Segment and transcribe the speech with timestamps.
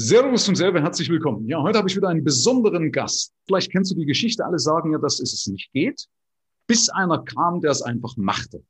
[0.00, 1.48] Servus und selber herzlich willkommen.
[1.48, 3.32] Ja, heute habe ich wieder einen besonderen Gast.
[3.46, 4.46] Vielleicht kennst du die Geschichte.
[4.46, 6.06] Alle sagen ja, dass es nicht geht,
[6.68, 8.62] bis einer kam, der es einfach machte.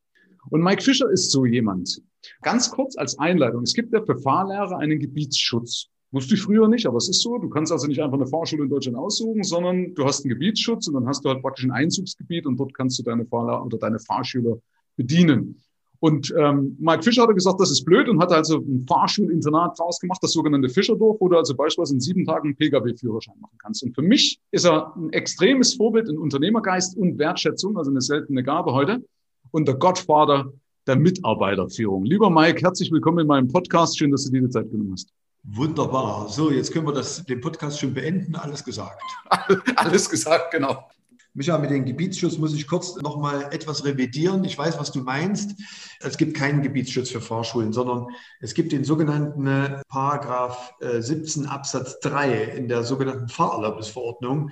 [0.48, 2.00] Und Mike Fischer ist so jemand.
[2.40, 3.64] Ganz kurz als Einleitung.
[3.64, 5.88] Es gibt ja für Fahrlehrer einen Gebietsschutz.
[6.12, 7.36] Wusste ich früher nicht, aber es ist so.
[7.36, 10.88] Du kannst also nicht einfach eine Fahrschule in Deutschland aussuchen, sondern du hast einen Gebietsschutz
[10.88, 13.76] und dann hast du halt praktisch ein Einzugsgebiet und dort kannst du deine Fahrlehrer oder
[13.76, 14.56] deine Fahrschüler
[14.96, 15.62] bedienen.
[16.00, 19.98] Und ähm, Mike Fischer hatte gesagt, das ist blöd und hat also ein Fahrschulinternat draus
[19.98, 23.82] gemacht, das sogenannte Fischerdorf, wo du also beispielsweise in sieben Tagen einen Pkw-Führerschein machen kannst.
[23.82, 28.44] Und für mich ist er ein extremes Vorbild in Unternehmergeist und Wertschätzung, also eine seltene
[28.44, 29.04] Gabe heute,
[29.50, 30.52] und der Gottvater
[30.86, 32.04] der Mitarbeiterführung.
[32.04, 33.98] Lieber Mike, herzlich willkommen in meinem Podcast.
[33.98, 35.12] Schön, dass du dir die Zeit genommen hast.
[35.42, 36.28] Wunderbar.
[36.28, 38.36] So, jetzt können wir das, den Podcast schon beenden.
[38.36, 39.02] Alles gesagt.
[39.76, 40.88] Alles gesagt, genau.
[41.34, 44.44] Micha, mit dem Gebietsschutz muss ich kurz noch mal etwas revidieren.
[44.44, 45.54] Ich weiß, was du meinst.
[46.00, 48.06] Es gibt keinen Gebietsschutz für Fahrschulen, sondern
[48.40, 54.50] es gibt den sogenannten äh, Paragraph 17 äh, Absatz 3 in der sogenannten Fahrerlaubnisverordnung.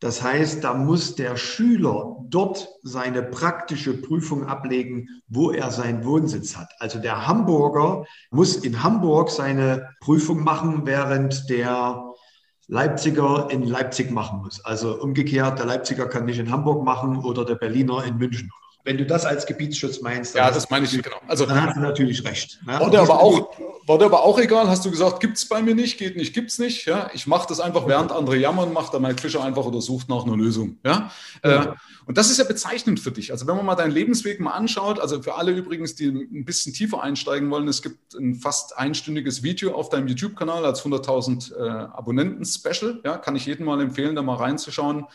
[0.00, 6.56] Das heißt, da muss der Schüler dort seine praktische Prüfung ablegen, wo er seinen Wohnsitz
[6.56, 6.68] hat.
[6.80, 12.12] Also der Hamburger muss in Hamburg seine Prüfung machen, während der
[12.68, 14.64] Leipziger in Leipzig machen muss.
[14.64, 18.50] Also umgekehrt, der Leipziger kann nicht in Hamburg machen oder der Berliner in München.
[18.86, 21.16] Wenn du das als Gebietsschutz meinst, ja, das meine ich genau.
[21.26, 22.60] Also, dann hast du natürlich recht.
[22.64, 22.78] Ne?
[22.78, 23.50] War, der aber auch,
[23.84, 24.68] war der aber auch egal?
[24.68, 26.86] Hast du gesagt, gibt es bei mir nicht, geht nicht, gibt es nicht?
[26.86, 30.08] Ja, ich mache das einfach, während andere jammern, macht der Mike Fischer einfach oder sucht
[30.08, 30.78] nach einer Lösung.
[30.84, 31.10] Ja?
[31.44, 31.64] ja.
[31.64, 31.74] Äh,
[32.06, 33.32] und das ist ja bezeichnend für dich.
[33.32, 36.72] Also wenn man mal deinen Lebensweg mal anschaut, also für alle übrigens, die ein bisschen
[36.72, 41.68] tiefer einsteigen wollen, es gibt ein fast einstündiges Video auf deinem YouTube-Kanal als 100.000 äh,
[41.92, 43.00] Abonnenten-Special.
[43.04, 45.06] Ja, kann ich jedem mal empfehlen, da mal reinzuschauen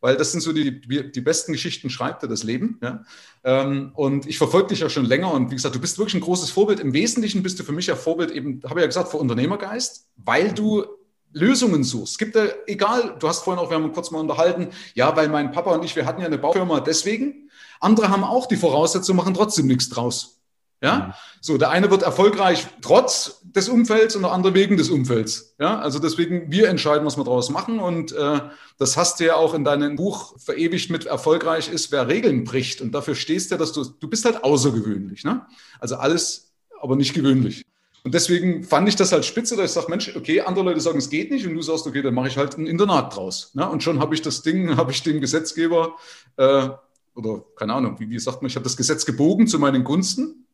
[0.00, 2.78] weil das sind so die, die besten Geschichten, schreibt er das Leben.
[2.82, 3.04] Ja?
[3.44, 6.20] Ähm, und ich verfolge dich ja schon länger und wie gesagt, du bist wirklich ein
[6.20, 6.80] großes Vorbild.
[6.80, 10.06] Im Wesentlichen bist du für mich ja Vorbild eben, habe ich ja gesagt, für Unternehmergeist,
[10.16, 10.84] weil du
[11.32, 12.12] Lösungen suchst.
[12.12, 15.28] Es gibt ja, egal, du hast vorhin auch, wir haben kurz mal unterhalten, ja, weil
[15.28, 17.50] mein Papa und ich, wir hatten ja eine Baufirma deswegen.
[17.78, 20.40] Andere haben auch die Voraussetzung, machen trotzdem nichts draus.
[20.82, 21.12] Ja, mhm.
[21.42, 25.54] so der eine wird erfolgreich trotz des Umfelds und der andere wegen des Umfelds.
[25.58, 28.40] Ja, also deswegen wir entscheiden, was wir daraus machen und äh,
[28.78, 32.80] das hast du ja auch in deinem Buch verewigt mit erfolgreich ist, wer Regeln bricht
[32.80, 35.24] und dafür stehst du, dass du du bist halt außergewöhnlich.
[35.24, 35.46] Ne?
[35.78, 37.64] Also alles, aber nicht gewöhnlich.
[38.02, 40.98] Und deswegen fand ich das halt spitze, dass ich sage, Mensch, okay, andere Leute sagen,
[40.98, 43.54] es geht nicht und du sagst, okay, dann mache ich halt ein Internat draus.
[43.54, 43.68] Ne?
[43.68, 45.96] Und schon habe ich das Ding, habe ich dem Gesetzgeber
[46.36, 46.70] äh,
[47.14, 50.46] oder keine Ahnung, wie, wie sagt man, ich habe das Gesetz gebogen zu meinen Gunsten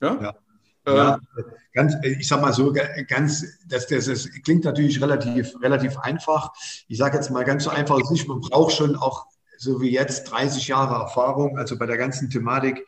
[0.00, 0.22] ja?
[0.22, 0.34] ja.
[0.96, 1.18] Ja,
[1.72, 2.72] ganz, ich sag mal so,
[3.06, 6.52] ganz, das, das, das klingt natürlich relativ, relativ einfach.
[6.88, 9.26] Ich sage jetzt mal ganz so einfach, ist nicht, man braucht schon auch,
[9.58, 12.84] so wie jetzt, 30 Jahre Erfahrung, also bei der ganzen Thematik.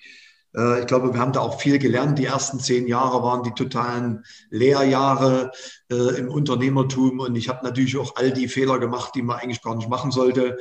[0.55, 2.19] Äh, ich glaube, wir haben da auch viel gelernt.
[2.19, 5.53] Die ersten zehn Jahre waren die totalen Lehrjahre
[5.91, 9.63] äh, im Unternehmertum und ich habe natürlich auch all die Fehler gemacht, die man eigentlich
[9.63, 10.59] gar nicht machen sollte.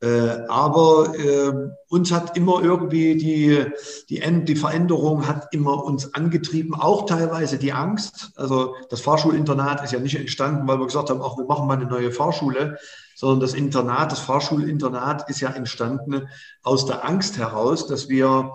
[0.00, 1.52] Äh, aber äh,
[1.88, 3.66] uns hat immer irgendwie die,
[4.08, 8.30] die, End, die Veränderung hat immer uns angetrieben, auch teilweise die Angst.
[8.36, 11.76] Also das Fahrschulinternat ist ja nicht entstanden, weil wir gesagt haben, auch wir machen mal
[11.76, 12.78] eine neue Fahrschule,
[13.16, 16.28] sondern das Internat, das Fahrschulinternat ist ja entstanden
[16.62, 18.52] aus der Angst heraus, dass wir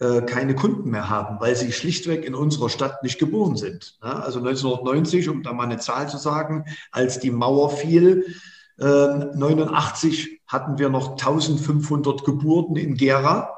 [0.00, 3.98] äh, keine Kunden mehr haben, weil sie schlichtweg in unserer Stadt nicht geboren sind.
[4.00, 8.24] Also 1990, um da mal eine Zahl zu sagen, als die Mauer fiel,
[8.78, 13.54] 89 ähm, hatten wir noch 1500 Geburten in Gera.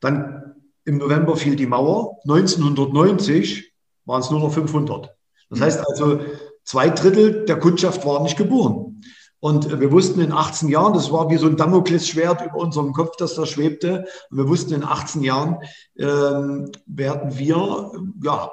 [0.00, 0.54] Dann
[0.84, 2.18] im November fiel die Mauer.
[2.24, 3.72] 1990
[4.04, 5.14] waren es nur noch 500.
[5.50, 6.20] Das heißt also,
[6.64, 9.02] zwei Drittel der Kundschaft waren nicht geboren.
[9.38, 13.16] Und wir wussten in 18 Jahren, das war wie so ein Damoklesschwert über unserem Kopf,
[13.16, 14.06] das da schwebte.
[14.30, 15.58] Und wir wussten in 18 Jahren
[15.98, 17.92] ähm, werden wir
[18.22, 18.52] ja,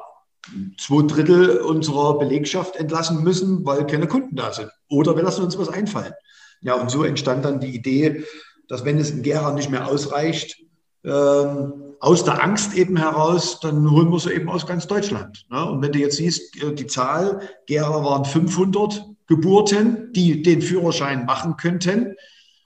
[0.80, 4.72] zwei Drittel unserer Belegschaft entlassen müssen, weil keine Kunden da sind.
[4.90, 6.14] Oder wir lassen uns was einfallen.
[6.62, 8.24] Ja, und so entstand dann die Idee,
[8.68, 10.58] dass wenn es in Gera nicht mehr ausreicht,
[11.04, 15.46] ähm, aus der Angst eben heraus, dann holen wir sie eben aus ganz Deutschland.
[15.50, 15.66] Ne?
[15.66, 21.26] Und wenn du jetzt siehst, äh, die Zahl, Gera waren 500 Geburten, die den Führerschein
[21.26, 22.16] machen könnten.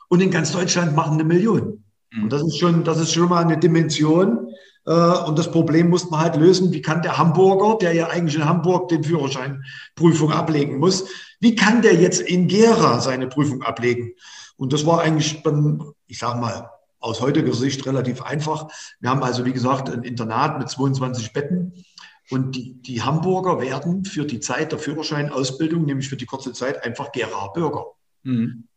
[0.10, 1.84] Und in ganz Deutschland machen eine Million.
[2.22, 4.54] Und das ist schon, das ist schon mal eine Dimension,
[4.86, 6.72] äh, und das Problem muss man halt lösen.
[6.74, 11.06] Wie kann der Hamburger, der ja eigentlich in Hamburg den Führerscheinprüfung ablegen muss,
[11.44, 14.14] wie kann der jetzt in Gera seine Prüfung ablegen?
[14.56, 16.70] Und das war eigentlich dann, ich sage mal,
[17.00, 18.70] aus heutiger Sicht relativ einfach.
[19.02, 21.74] Wir haben also, wie gesagt, ein Internat mit 22 Betten.
[22.32, 26.82] Und die, die Hamburger werden für die Zeit der Führerscheinausbildung, nämlich für die kurze Zeit,
[26.86, 27.88] einfach Gera Bürger.
[28.24, 28.70] Mhm.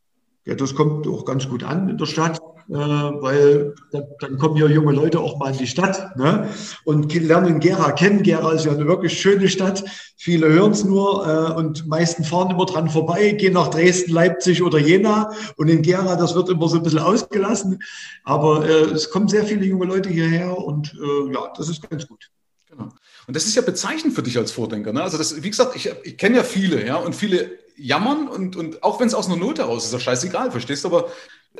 [0.45, 2.41] Ja, das kommt auch ganz gut an in der Stadt.
[2.69, 6.49] Äh, weil dann, kommen ja junge Leute auch mal in die Stadt ne?
[6.85, 8.23] und lernen Gera kennen.
[8.23, 9.85] Gera ist ja eine wirklich schöne Stadt.
[10.17, 14.63] Viele hören es nur äh, und meisten fahren immer dran vorbei, gehen nach Dresden, Leipzig
[14.63, 15.31] oder Jena.
[15.57, 17.83] Und in Gera, das wird immer so ein bisschen ausgelassen.
[18.25, 22.07] Aber äh, es kommen sehr viele junge Leute hierher und äh, ja, das ist ganz
[22.07, 22.31] gut.
[22.69, 22.89] Genau.
[23.27, 24.93] Und das ist ja bezeichnend für dich als Vordenker.
[24.93, 25.03] Ne?
[25.03, 28.83] Also das, wie gesagt, ich, ich kenne ja viele, ja, und viele jammern und, und
[28.83, 30.89] auch wenn es aus einer Not heraus ist, ist ja scheißegal, verstehst du?
[30.89, 31.11] Aber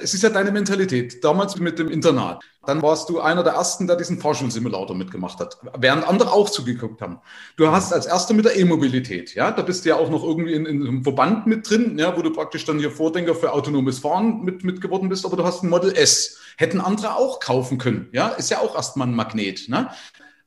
[0.01, 1.23] es ist ja deine Mentalität.
[1.25, 2.43] Damals mit dem Internat.
[2.67, 7.01] Dann warst du einer der ersten, der diesen Fahrschulsimulator mitgemacht hat, während andere auch zugeguckt
[7.01, 7.21] haben.
[7.57, 10.53] Du hast als erster mit der E-Mobilität, ja, da bist du ja auch noch irgendwie
[10.53, 14.01] in, in, einem Verband mit drin, ja, wo du praktisch dann hier Vordenker für autonomes
[14.01, 16.39] Fahren mit, mit geworden bist, aber du hast ein Model S.
[16.57, 19.91] Hätten andere auch kaufen können, ja, ist ja auch erstmal ein Magnet, ne?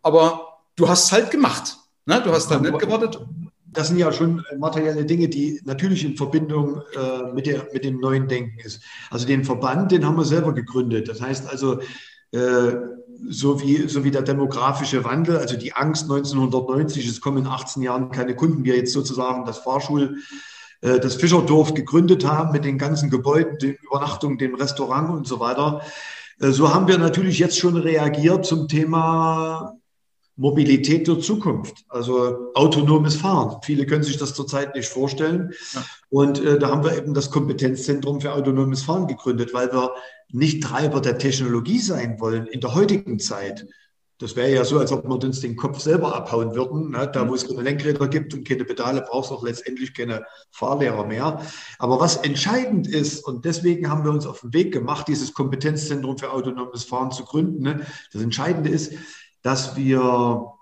[0.01, 2.21] Aber du hast es halt gemacht, ne?
[2.21, 3.17] Du hast dann nicht gewartet
[3.71, 7.99] das sind ja schon materielle Dinge, die natürlich in Verbindung äh, mit, der, mit dem
[7.99, 8.81] neuen Denken ist.
[9.09, 11.07] Also den Verband, den haben wir selber gegründet.
[11.07, 11.79] Das heißt also,
[12.31, 12.71] äh,
[13.27, 17.83] so, wie, so wie der demografische Wandel, also die Angst 1990, es kommen in 18
[17.83, 20.17] Jahren keine Kunden, wir jetzt sozusagen das Fahrschul,
[20.81, 25.39] äh, das Fischerdorf gegründet haben mit den ganzen Gebäuden, den Übernachtungen, dem Restaurant und so
[25.39, 25.81] weiter.
[26.39, 29.78] Äh, so haben wir natürlich jetzt schon reagiert zum Thema
[30.39, 33.57] Mobilität der Zukunft, also autonomes Fahren.
[33.61, 35.51] Viele können sich das zurzeit nicht vorstellen.
[35.73, 35.85] Ja.
[36.09, 39.91] Und äh, da haben wir eben das Kompetenzzentrum für autonomes Fahren gegründet, weil wir
[40.31, 43.67] nicht Treiber der Technologie sein wollen in der heutigen Zeit.
[44.17, 46.91] Das wäre ja so, als ob wir uns den Kopf selber abhauen würden.
[46.91, 47.09] Ne?
[47.11, 51.05] Da, wo es keine Lenkräder gibt und keine Pedale, brauchst du auch letztendlich keine Fahrlehrer
[51.05, 51.41] mehr.
[51.79, 56.17] Aber was entscheidend ist, und deswegen haben wir uns auf den Weg gemacht, dieses Kompetenzzentrum
[56.17, 57.63] für autonomes Fahren zu gründen.
[57.63, 57.85] Ne?
[58.11, 58.93] Das Entscheidende ist,
[59.41, 60.53] dass wir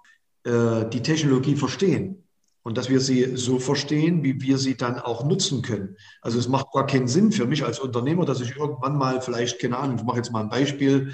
[0.43, 2.23] äh, die Technologie verstehen
[2.63, 5.95] und dass wir sie so verstehen, wie wir sie dann auch nutzen können.
[6.21, 9.59] Also es macht gar keinen Sinn für mich als Unternehmer, dass ich irgendwann mal vielleicht,
[9.59, 11.13] keine Ahnung, ich mache jetzt mal ein Beispiel,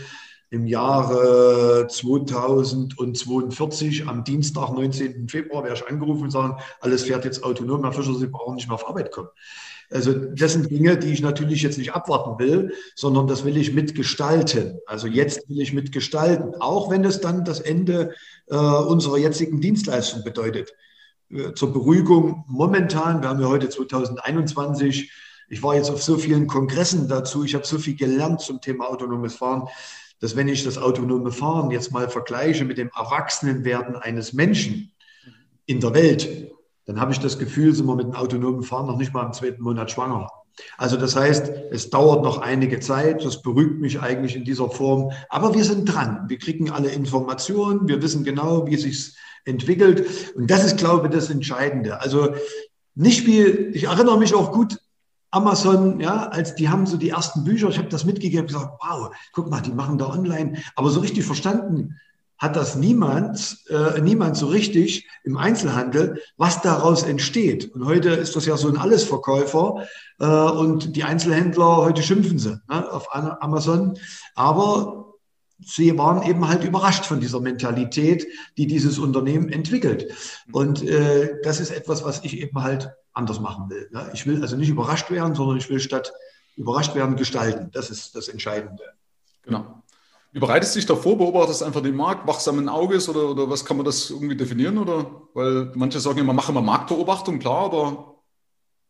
[0.53, 5.27] im Jahre 2042 am Dienstag, 19.
[5.27, 8.67] Februar, werde ich angerufen und sagen, alles fährt jetzt autonom, Herr Fischer, Sie brauchen nicht
[8.67, 9.29] mehr auf Arbeit kommen.
[9.89, 13.73] Also das sind Dinge, die ich natürlich jetzt nicht abwarten will, sondern das will ich
[13.73, 14.79] mitgestalten.
[14.87, 18.13] Also jetzt will ich mitgestalten, auch wenn es dann das Ende
[18.47, 20.73] äh, unserer jetzigen Dienstleistung bedeutet.
[21.29, 25.11] Äh, zur Beruhigung momentan, wir haben ja heute 2021,
[25.49, 28.89] ich war jetzt auf so vielen Kongressen dazu, ich habe so viel gelernt zum Thema
[28.89, 29.67] autonomes Fahren,
[30.19, 34.93] dass wenn ich das autonome Fahren jetzt mal vergleiche mit dem Erwachsenenwerden eines Menschen
[35.65, 36.52] in der Welt,
[36.85, 39.33] dann habe ich das Gefühl, sind wir mit dem autonomen Fahren noch nicht mal im
[39.33, 40.29] zweiten Monat schwanger.
[40.77, 45.11] Also das heißt, es dauert noch einige Zeit, das beruhigt mich eigentlich in dieser Form,
[45.29, 46.25] aber wir sind dran.
[46.27, 49.15] Wir kriegen alle Informationen, wir wissen genau, wie es sich
[49.45, 51.99] entwickelt und das ist, glaube ich, das Entscheidende.
[52.01, 52.35] Also
[52.95, 54.77] nicht wie, ich erinnere mich auch gut,
[55.31, 59.09] Amazon, ja, als die haben so die ersten Bücher, ich habe das mitgegeben, gesagt, wow,
[59.31, 61.95] guck mal, die machen da online, aber so richtig verstanden
[62.43, 67.73] hat das niemand, äh, niemand so richtig im Einzelhandel, was daraus entsteht.
[67.73, 69.87] Und heute ist das ja so ein Allesverkäufer
[70.19, 73.97] äh, und die Einzelhändler, heute schimpfen sie ne, auf Amazon.
[74.35, 75.13] Aber
[75.65, 80.11] sie waren eben halt überrascht von dieser Mentalität, die dieses Unternehmen entwickelt.
[80.51, 83.87] Und äh, das ist etwas, was ich eben halt anders machen will.
[83.93, 84.09] Ne?
[84.13, 86.11] Ich will also nicht überrascht werden, sondern ich will statt
[86.57, 87.69] überrascht werden gestalten.
[87.71, 88.83] Das ist das Entscheidende.
[89.43, 89.82] Genau.
[90.33, 91.15] Wie bereitest du dich davor?
[91.15, 94.79] Beobachtest du einfach den Markt, wachsamen Auges oder, oder was kann man das irgendwie definieren?
[94.79, 95.05] Oder?
[95.35, 98.15] Weil manche sagen immer, machen wir Marktbeobachtung, klar, aber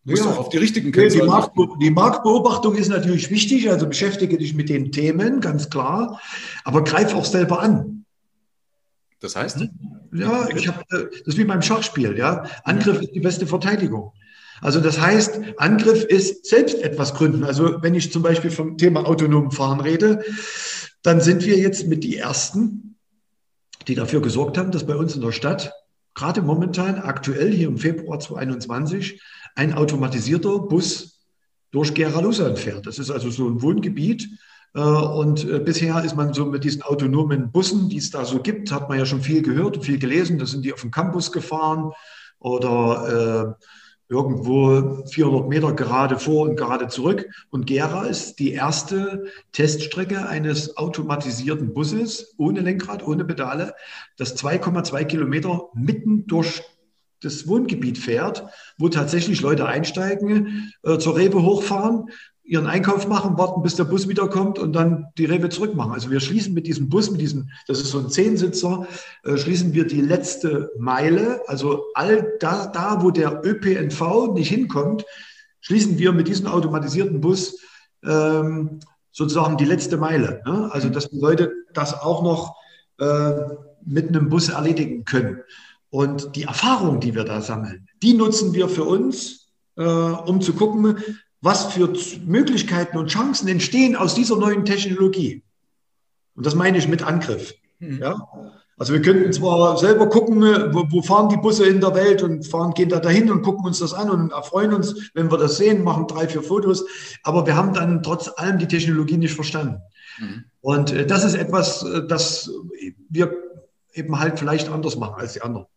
[0.06, 4.38] ja, du auf die richtigen Kennzahlen die, Marktbe die Marktbeobachtung ist natürlich wichtig, also beschäftige
[4.38, 6.20] dich mit den Themen, ganz klar,
[6.64, 8.06] aber greif auch selber an.
[9.20, 9.66] Das heißt?
[10.14, 12.46] Ja, ich hab, äh, das ist wie beim Schachspiel, ja.
[12.64, 14.14] Angriff ist die beste Verteidigung.
[14.62, 17.44] Also das heißt, Angriff ist selbst etwas gründen.
[17.44, 20.24] Also wenn ich zum Beispiel vom Thema autonomen Fahren rede,
[21.04, 22.96] dann sind wir jetzt mit die Ersten,
[23.88, 25.74] die dafür gesorgt haben, dass bei uns in der Stadt
[26.16, 29.22] gerade momentan, aktuell hier im Februar 2021,
[29.56, 31.26] ein automatisierter Bus
[31.72, 32.86] durch Gera-Lusan fährt.
[32.86, 34.30] Das ist also so ein Wohngebiet.
[34.76, 38.40] Äh, und äh, bisher ist man so mit diesen autonomen Bussen, die es da so
[38.40, 40.38] gibt, hat man ja schon viel gehört und viel gelesen.
[40.38, 41.92] Da sind die auf dem Campus gefahren
[42.40, 43.66] oder äh,
[44.14, 47.28] irgendwo 400 Meter gerade vor und gerade zurück.
[47.50, 53.74] Und Gera ist die erste Teststrecke eines automatisierten Busses ohne Lenkrad, ohne Pedale,
[54.18, 56.62] das 2,2 Kilometer mitten durch
[57.22, 58.44] das Wohngebiet fährt,
[58.78, 62.10] wo tatsächlich Leute einsteigen, äh, zur Rewe hochfahren,
[62.44, 65.94] ihren Einkauf machen, warten, bis der Bus wiederkommt und dann die Rewe zurückmachen.
[65.94, 68.86] Also wir schließen mit diesem Bus, mit diesem, das ist so ein Zehnsitzer,
[69.24, 75.06] äh, schließen wir die letzte Meile, also all da, da, wo der ÖPNV nicht hinkommt,
[75.62, 77.60] schließen wir mit diesem automatisierten Bus
[78.04, 78.80] ähm,
[79.12, 80.42] sozusagen die letzte Meile.
[80.46, 80.70] Ne?
[80.72, 82.56] Also, dass die Leute das auch noch
[83.00, 85.42] äh, mit einem Bus erledigen können.
[85.90, 90.54] Und die Erfahrung, die wir da sammeln, die nutzen wir für uns, äh, um zu
[90.54, 90.98] gucken,
[91.44, 91.94] was für
[92.26, 95.44] Möglichkeiten und Chancen entstehen aus dieser neuen Technologie.
[96.36, 97.54] Und das meine ich mit Angriff.
[97.80, 98.00] Mhm.
[98.00, 98.16] Ja?
[98.78, 102.48] Also wir könnten zwar selber gucken, wo, wo, fahren die Busse in der Welt und
[102.48, 105.58] fahren, gehen da dahin und gucken uns das an und erfreuen uns, wenn wir das
[105.58, 106.86] sehen, machen drei, vier Fotos.
[107.24, 109.82] Aber wir haben dann trotz allem die Technologie nicht verstanden.
[110.20, 110.46] Mhm.
[110.62, 112.50] Und äh, das ist etwas, äh, das
[113.10, 113.36] wir
[113.94, 115.68] eben halt vielleicht anders machen als die anderen.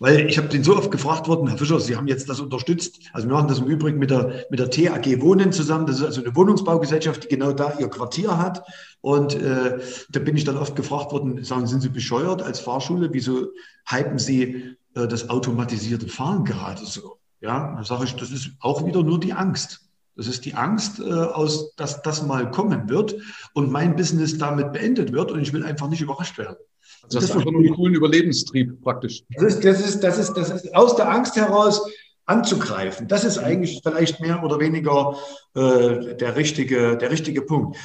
[0.00, 2.98] Weil ich habe den so oft gefragt worden, Herr Fischer, Sie haben jetzt das unterstützt.
[3.12, 5.86] Also wir machen das im Übrigen mit der, mit der TAG Wohnen zusammen.
[5.86, 8.64] Das ist also eine Wohnungsbaugesellschaft, die genau da ihr Quartier hat.
[9.00, 9.78] Und äh,
[10.10, 13.10] da bin ich dann oft gefragt worden, sagen, sind Sie bescheuert als Fahrschule?
[13.12, 13.48] Wieso
[13.86, 17.18] hypen Sie äh, das automatisierte Fahren gerade so?
[17.40, 19.84] Ja, da sage ich, das ist auch wieder nur die Angst.
[20.16, 23.16] Das ist die Angst, äh, aus, dass das mal kommen wird
[23.52, 26.56] und mein Business damit beendet wird und ich will einfach nicht überrascht werden.
[27.04, 29.22] Also das, das ist einen coolen Überlebenstrieb praktisch.
[29.36, 31.86] Das ist, das, ist, das, ist, das ist aus der Angst heraus
[32.26, 33.08] anzugreifen.
[33.08, 35.16] Das ist eigentlich vielleicht mehr oder weniger
[35.54, 37.76] äh, der, richtige, der richtige Punkt.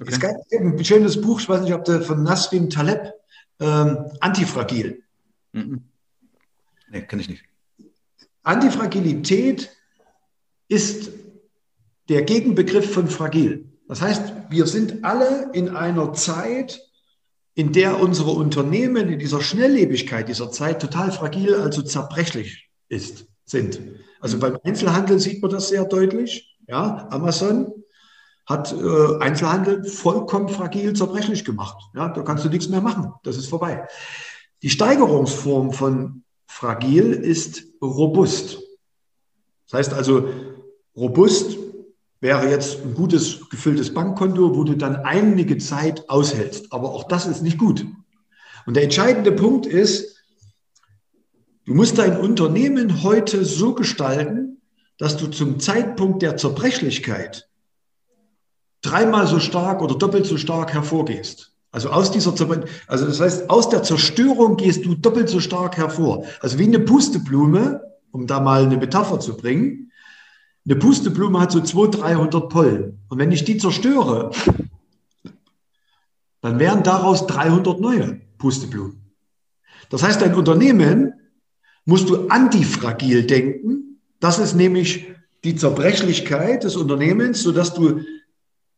[0.00, 0.10] Okay.
[0.12, 3.12] Es gab ein schönes Buch, ich weiß nicht, ob der von Nasrin Taleb,
[3.60, 5.02] ähm, Antifragil.
[5.52, 5.82] Mhm.
[6.90, 7.44] Nee, kenne ich nicht.
[8.44, 9.70] Antifragilität
[10.68, 11.10] ist
[12.08, 13.66] der Gegenbegriff von fragil.
[13.88, 16.87] Das heißt, wir sind alle in einer Zeit,
[17.58, 23.80] in der unsere Unternehmen in dieser Schnelllebigkeit dieser Zeit total fragil, also zerbrechlich ist, sind.
[24.20, 24.40] Also mhm.
[24.40, 26.56] beim Einzelhandel sieht man das sehr deutlich.
[26.68, 27.72] Ja, Amazon
[28.46, 31.82] hat äh, Einzelhandel vollkommen fragil, zerbrechlich gemacht.
[31.96, 33.12] Ja, da kannst du nichts mehr machen.
[33.24, 33.88] Das ist vorbei.
[34.62, 38.60] Die Steigerungsform von fragil ist robust.
[39.66, 40.28] Das heißt also,
[40.94, 41.58] robust
[42.20, 46.72] wäre jetzt ein gutes gefülltes Bankkonto, wo du dann einige Zeit aushältst.
[46.72, 47.86] Aber auch das ist nicht gut.
[48.66, 50.16] Und der entscheidende Punkt ist,
[51.64, 54.60] du musst dein Unternehmen heute so gestalten,
[54.98, 57.48] dass du zum Zeitpunkt der Zerbrechlichkeit
[58.82, 61.52] dreimal so stark oder doppelt so stark hervorgehst.
[61.70, 62.32] Also aus dieser,
[62.86, 66.24] also das heißt, aus der Zerstörung gehst du doppelt so stark hervor.
[66.40, 69.87] Also wie eine Pusteblume, um da mal eine Metapher zu bringen.
[70.68, 72.98] Eine Pusteblume hat so 200, 300 Pollen.
[73.08, 74.32] Und wenn ich die zerstöre,
[76.42, 79.00] dann wären daraus 300 neue Pusteblumen.
[79.88, 81.14] Das heißt, dein Unternehmen
[81.86, 83.98] musst du antifragil denken.
[84.20, 85.06] Das ist nämlich
[85.42, 88.02] die Zerbrechlichkeit des Unternehmens, sodass du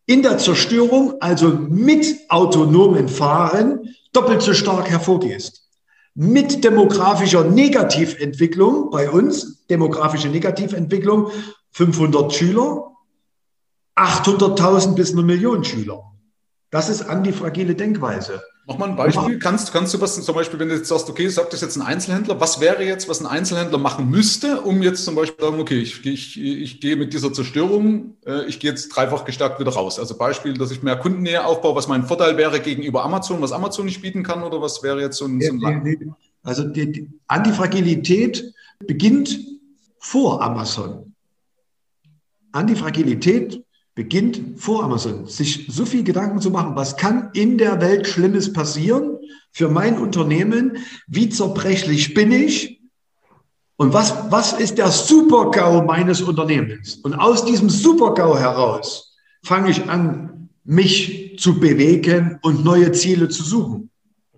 [0.06, 3.80] in der Zerstörung, also mit autonomen Fahren,
[4.12, 5.66] doppelt so stark hervorgehst.
[6.14, 11.32] Mit demografischer Negativentwicklung bei uns, demografische Negativentwicklung,
[11.72, 12.92] 500 Schüler,
[13.96, 16.02] 800.000 bis eine Million Schüler.
[16.70, 18.42] Das ist antifragile Denkweise.
[18.66, 19.40] Mach mal ein Beispiel.
[19.40, 21.82] Kannst, kannst du was zum Beispiel, wenn du jetzt sagst, okay, sagt das jetzt ein
[21.82, 25.80] Einzelhändler, was wäre jetzt, was ein Einzelhändler machen müsste, um jetzt zum Beispiel sagen, okay,
[25.80, 29.98] ich, ich, ich gehe mit dieser Zerstörung, äh, ich gehe jetzt dreifach gestärkt wieder raus.
[29.98, 33.86] Also Beispiel, dass ich mehr Kundennähe aufbaue, was mein Vorteil wäre gegenüber Amazon, was Amazon
[33.86, 38.54] nicht bieten kann, oder was wäre jetzt so ein, so ein Also die, die Antifragilität
[38.86, 39.36] beginnt
[39.98, 41.09] vor Amazon.
[42.52, 43.62] Antifragilität
[43.94, 48.52] beginnt vor Amazon, sich so viel Gedanken zu machen, was kann in der Welt Schlimmes
[48.52, 49.18] passieren
[49.52, 52.80] für mein Unternehmen, wie zerbrechlich bin ich
[53.76, 56.96] und was, was ist der Super-GAU meines Unternehmens.
[56.96, 63.42] Und aus diesem Super-GAU heraus fange ich an, mich zu bewegen und neue Ziele zu
[63.42, 63.90] suchen.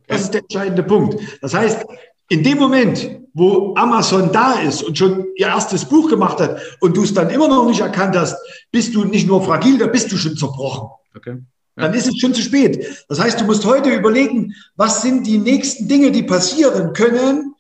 [0.07, 1.21] Das ist der entscheidende Punkt.
[1.41, 1.85] Das heißt,
[2.29, 6.97] in dem Moment, wo Amazon da ist und schon ihr erstes Buch gemacht hat und
[6.97, 8.37] du es dann immer noch nicht erkannt hast,
[8.71, 10.89] bist du nicht nur fragil, da bist du schon zerbrochen.
[11.17, 11.39] Okay.
[11.77, 11.85] Ja.
[11.85, 12.87] Dann ist es schon zu spät.
[13.09, 17.52] Das heißt, du musst heute überlegen, was sind die nächsten Dinge, die passieren können.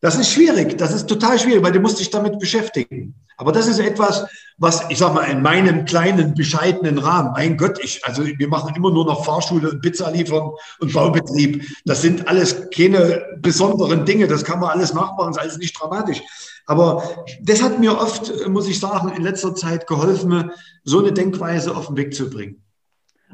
[0.00, 0.76] Das ist schwierig.
[0.76, 3.14] Das ist total schwierig, weil du musst dich damit beschäftigen.
[3.38, 4.26] Aber das ist etwas,
[4.56, 8.74] was, ich sag mal, in meinem kleinen, bescheidenen Rahmen, mein Gott, ich, also wir machen
[8.74, 10.50] immer nur noch Fahrschule und Pizza liefern
[10.80, 11.62] und Baubetrieb.
[11.84, 14.26] Das sind alles keine besonderen Dinge.
[14.26, 16.22] Das kann man alles nachmachen, das ist alles nicht dramatisch.
[16.66, 20.50] Aber das hat mir oft, muss ich sagen, in letzter Zeit geholfen,
[20.82, 22.65] so eine Denkweise auf den Weg zu bringen.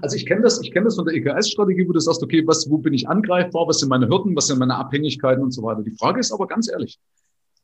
[0.00, 2.68] Also ich kenne das, ich kenne das von der EKS-Strategie, wo du sagst, okay, was,
[2.70, 5.82] wo bin ich angreifbar, was sind meine Hürden, was sind meine Abhängigkeiten und so weiter.
[5.82, 6.98] Die Frage ist aber ganz ehrlich,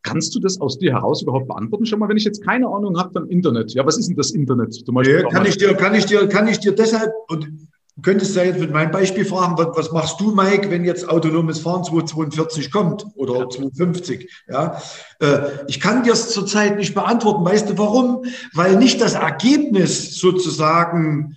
[0.02, 1.84] Kannst du das aus dir heraus überhaupt beantworten?
[1.84, 3.74] Schon mal, wenn ich jetzt keine Ahnung habe vom Internet.
[3.74, 4.72] Ja, was ist denn das Internet?
[4.72, 8.02] Zum Beispiel ja, kann ich dir, kann ich dir, kann ich dir deshalb, und Du
[8.02, 11.82] könntest ja jetzt mit meinem Beispiel fragen, was, machst du, Mike, wenn jetzt autonomes Fahren
[11.82, 14.44] 242 kommt oder 250?
[14.46, 14.80] Ja,
[15.18, 17.44] äh, ich kann dir es zurzeit nicht beantworten.
[17.44, 18.24] Weißt du warum?
[18.54, 21.36] Weil nicht das Ergebnis sozusagen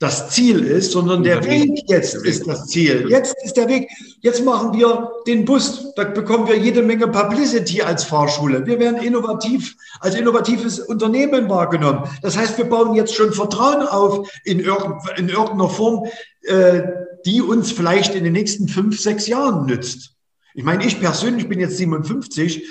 [0.00, 3.06] das Ziel ist, sondern der Weg jetzt ist das Ziel.
[3.10, 3.90] Jetzt ist der Weg.
[4.22, 5.92] Jetzt machen wir den Bus.
[5.94, 8.64] Da bekommen wir jede Menge Publicity als Fahrschule.
[8.64, 12.08] Wir werden innovativ, als innovatives Unternehmen wahrgenommen.
[12.22, 16.06] Das heißt, wir bauen jetzt schon Vertrauen auf in, in irgendeiner Form,
[16.44, 16.80] äh,
[17.26, 20.14] die uns vielleicht in den nächsten fünf, sechs Jahren nützt.
[20.54, 22.66] Ich meine, ich persönlich bin jetzt 57.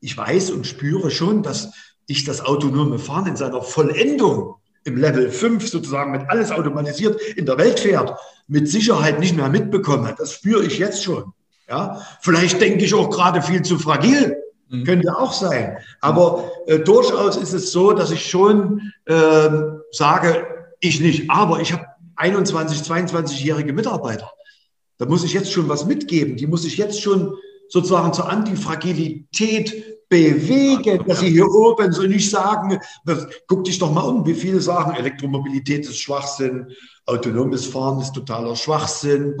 [0.00, 1.70] Ich weiß und spüre schon, dass
[2.08, 7.46] ich das autonome Fahren in seiner Vollendung im Level 5 sozusagen mit alles automatisiert in
[7.46, 8.18] der Welt fährt,
[8.48, 10.14] mit Sicherheit nicht mehr mitbekomme.
[10.18, 11.32] Das spüre ich jetzt schon.
[11.68, 14.36] Ja, vielleicht denke ich auch gerade viel zu fragil.
[14.68, 14.84] Mhm.
[14.84, 15.78] Könnte auch sein.
[16.00, 19.50] Aber äh, durchaus ist es so, dass ich schon äh,
[19.92, 20.46] sage,
[20.80, 24.30] ich nicht, aber ich habe 21, 22-jährige Mitarbeiter.
[24.98, 26.36] Da muss ich jetzt schon was mitgeben.
[26.36, 27.34] Die muss ich jetzt schon
[27.68, 32.78] sozusagen zur Antifragilität bewegen, dass sie hier oben so nicht sagen,
[33.46, 36.66] guck dich doch mal um, wie viele sagen, Elektromobilität ist Schwachsinn,
[37.06, 39.36] autonomes Fahren ist totaler Schwachsinn.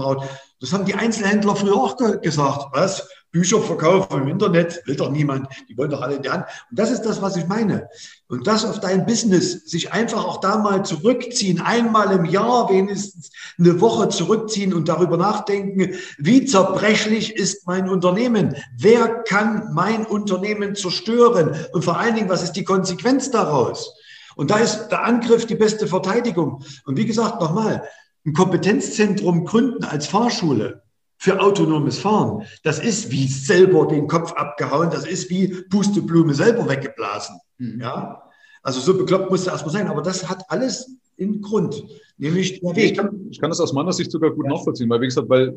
[0.60, 2.66] Das haben die Einzelhändler früher auch gesagt.
[2.72, 3.06] Was?
[3.32, 6.46] Bücher verkaufen im Internet, will doch niemand, die wollen doch alle in die Hand.
[6.70, 7.88] Und das ist das, was ich meine.
[8.26, 13.30] Und das auf dein Business, sich einfach auch da mal zurückziehen, einmal im Jahr wenigstens
[13.58, 18.56] eine Woche zurückziehen und darüber nachdenken, wie zerbrechlich ist mein Unternehmen?
[18.76, 21.54] Wer kann mein Unternehmen zerstören?
[21.72, 23.94] Und vor allen Dingen, was ist die Konsequenz daraus?
[24.34, 26.64] Und da ist der Angriff die beste Verteidigung.
[26.84, 27.84] Und wie gesagt, nochmal,
[28.26, 30.82] ein Kompetenzzentrum gründen als Fahrschule
[31.20, 32.46] für autonomes Fahren.
[32.62, 37.36] Das ist wie selber den Kopf abgehauen, das ist wie Pusteblume selber weggeblasen.
[37.58, 37.78] Mhm.
[37.78, 38.22] Ja,
[38.62, 41.84] also so bekloppt muss es erstmal sein, aber das hat alles in Grund,
[42.16, 42.92] nämlich der Weg.
[42.92, 44.52] Ich kann, ich kann das aus meiner Sicht sogar gut ja.
[44.52, 45.54] nachvollziehen, weil wie gesagt, weil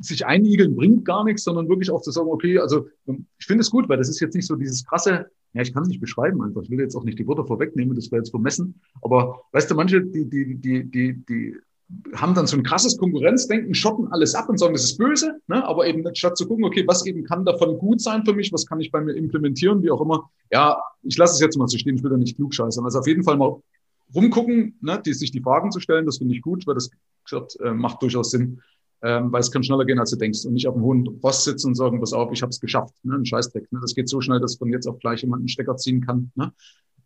[0.00, 2.88] sich einigeln bringt gar nichts, sondern wirklich auch zu sagen, okay, also
[3.38, 5.82] ich finde es gut, weil das ist jetzt nicht so dieses krasse, ja, ich kann
[5.82, 6.62] es nicht beschreiben einfach.
[6.62, 8.80] Ich will jetzt auch nicht die Worte vorwegnehmen, das wäre jetzt vermessen.
[9.02, 11.56] Aber weißt du, manche, die, die, die, die, die
[12.14, 15.64] haben dann so ein krasses Konkurrenzdenken, schotten alles ab und sagen, das ist böse, ne?
[15.66, 18.66] aber eben statt zu gucken, okay, was eben kann davon gut sein für mich, was
[18.66, 20.30] kann ich bei mir implementieren, wie auch immer.
[20.50, 22.84] Ja, ich lasse es jetzt mal so stehen, ich will da nicht klug scheißern.
[22.84, 23.60] Also auf jeden Fall mal
[24.14, 25.00] rumgucken, ne?
[25.04, 26.90] die, sich die Fragen zu stellen, das finde ich gut, weil das
[27.24, 28.60] gesagt, äh, macht durchaus Sinn,
[29.02, 31.44] ähm, weil es kann schneller gehen, als du denkst und nicht auf dem hohen Post
[31.44, 33.14] sitzen und sagen, pass auf, ich habe es geschafft, ne?
[33.14, 33.70] ein Scheißdreck.
[33.72, 33.80] Ne?
[33.80, 36.30] Das geht so schnell, dass von jetzt auf gleich jemand einen Stecker ziehen kann.
[36.34, 36.52] Ne?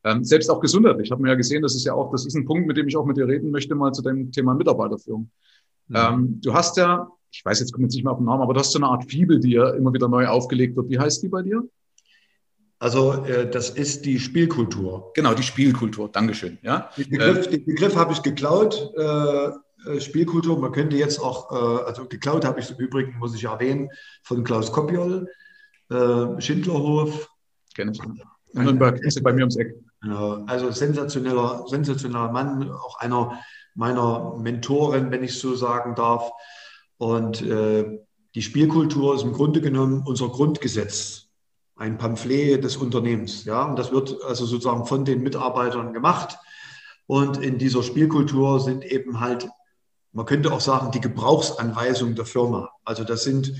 [0.04, 1.06] Ähm, selbst auch gesundheitlich.
[1.06, 2.88] Ich habe mir ja gesehen, das ist ja auch, das ist ein Punkt, mit dem
[2.88, 5.30] ich auch mit dir reden möchte, mal zu dem Thema Mitarbeiterführung.
[5.88, 5.96] Mhm.
[5.96, 8.54] Ähm, du hast ja, ich weiß jetzt, komme jetzt nicht mehr auf den Namen, aber
[8.54, 10.88] du hast so eine Art Fibel, die ja immer wieder neu aufgelegt wird.
[10.88, 11.62] Wie heißt die bei dir?
[12.78, 15.12] Also äh, das ist die Spielkultur.
[15.14, 16.10] Genau, die Spielkultur.
[16.10, 16.58] Dankeschön.
[16.62, 16.90] Ja?
[16.96, 18.92] Den Begriff, äh, Begriff habe ich geklaut.
[18.96, 19.50] Äh,
[19.86, 20.58] äh, Spielkultur.
[20.58, 23.88] Man könnte jetzt auch, äh, also geklaut habe ich im Übrigen, muss ich erwähnen,
[24.22, 25.28] von Klaus Kopjol,
[25.90, 27.30] äh, Schindlerhof.
[27.74, 28.00] Kenne ich.
[28.52, 29.74] Nürnberg ist bei mir ums Eck.
[30.12, 33.40] Also sensationeller, sensationeller Mann, auch einer
[33.74, 36.30] meiner Mentoren, wenn ich so sagen darf.
[36.98, 38.00] Und äh,
[38.34, 41.28] die Spielkultur ist im Grunde genommen unser Grundgesetz,
[41.76, 43.44] ein Pamphlet des Unternehmens.
[43.44, 46.38] Ja, und das wird also sozusagen von den Mitarbeitern gemacht.
[47.06, 49.48] Und in dieser Spielkultur sind eben halt,
[50.12, 52.70] man könnte auch sagen, die Gebrauchsanweisungen der Firma.
[52.84, 53.52] Also das sind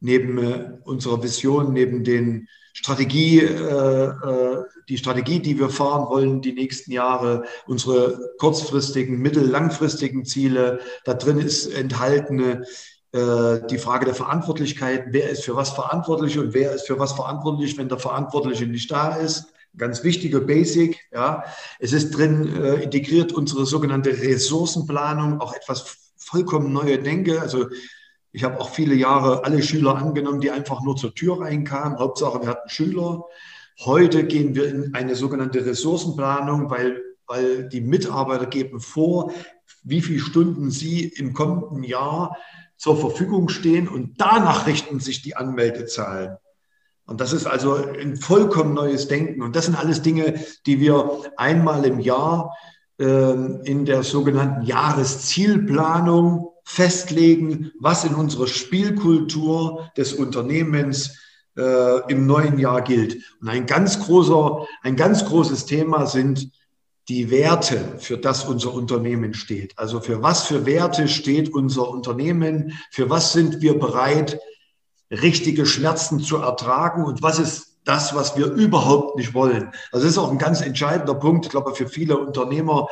[0.00, 6.40] neben äh, unserer Vision, neben den Strategie, äh, äh, die Strategie, die wir fahren wollen,
[6.42, 10.80] die nächsten Jahre, unsere kurzfristigen, mittel-, langfristigen Ziele.
[11.04, 12.64] Da drin ist enthalten
[13.12, 15.06] äh, die Frage der Verantwortlichkeit.
[15.10, 18.90] Wer ist für was verantwortlich und wer ist für was verantwortlich, wenn der Verantwortliche nicht
[18.90, 19.46] da ist?
[19.76, 20.98] Ganz wichtige Basic.
[21.12, 21.44] Ja,
[21.78, 27.40] es ist drin äh, integriert unsere sogenannte Ressourcenplanung, auch etwas vollkommen neue Denke.
[27.40, 27.66] Also
[28.32, 31.98] ich habe auch viele Jahre alle Schüler angenommen, die einfach nur zur Tür reinkamen.
[31.98, 33.24] Hauptsache, wir hatten Schüler.
[33.80, 39.32] Heute gehen wir in eine sogenannte Ressourcenplanung, weil, weil die Mitarbeiter geben vor,
[39.82, 42.36] wie viele Stunden sie im kommenden Jahr
[42.76, 46.36] zur Verfügung stehen und danach richten sich die Anmeldezahlen.
[47.06, 49.42] Und das ist also ein vollkommen neues Denken.
[49.42, 52.56] Und das sind alles Dinge, die wir einmal im Jahr
[52.98, 53.32] äh,
[53.64, 61.18] in der sogenannten Jahreszielplanung festlegen, was in unserer Spielkultur des Unternehmens
[61.56, 63.24] äh, im neuen Jahr gilt.
[63.40, 66.52] Und ein ganz großer, ein ganz großes Thema sind
[67.08, 69.76] die Werte, für das unser Unternehmen steht.
[69.76, 72.78] Also für was für Werte steht unser Unternehmen?
[72.92, 74.38] Für was sind wir bereit,
[75.10, 77.04] richtige Schmerzen zu ertragen?
[77.04, 79.72] Und was ist das, was wir überhaupt nicht wollen?
[79.90, 82.86] Also das ist auch ein ganz entscheidender Punkt, ich glaube, für viele Unternehmer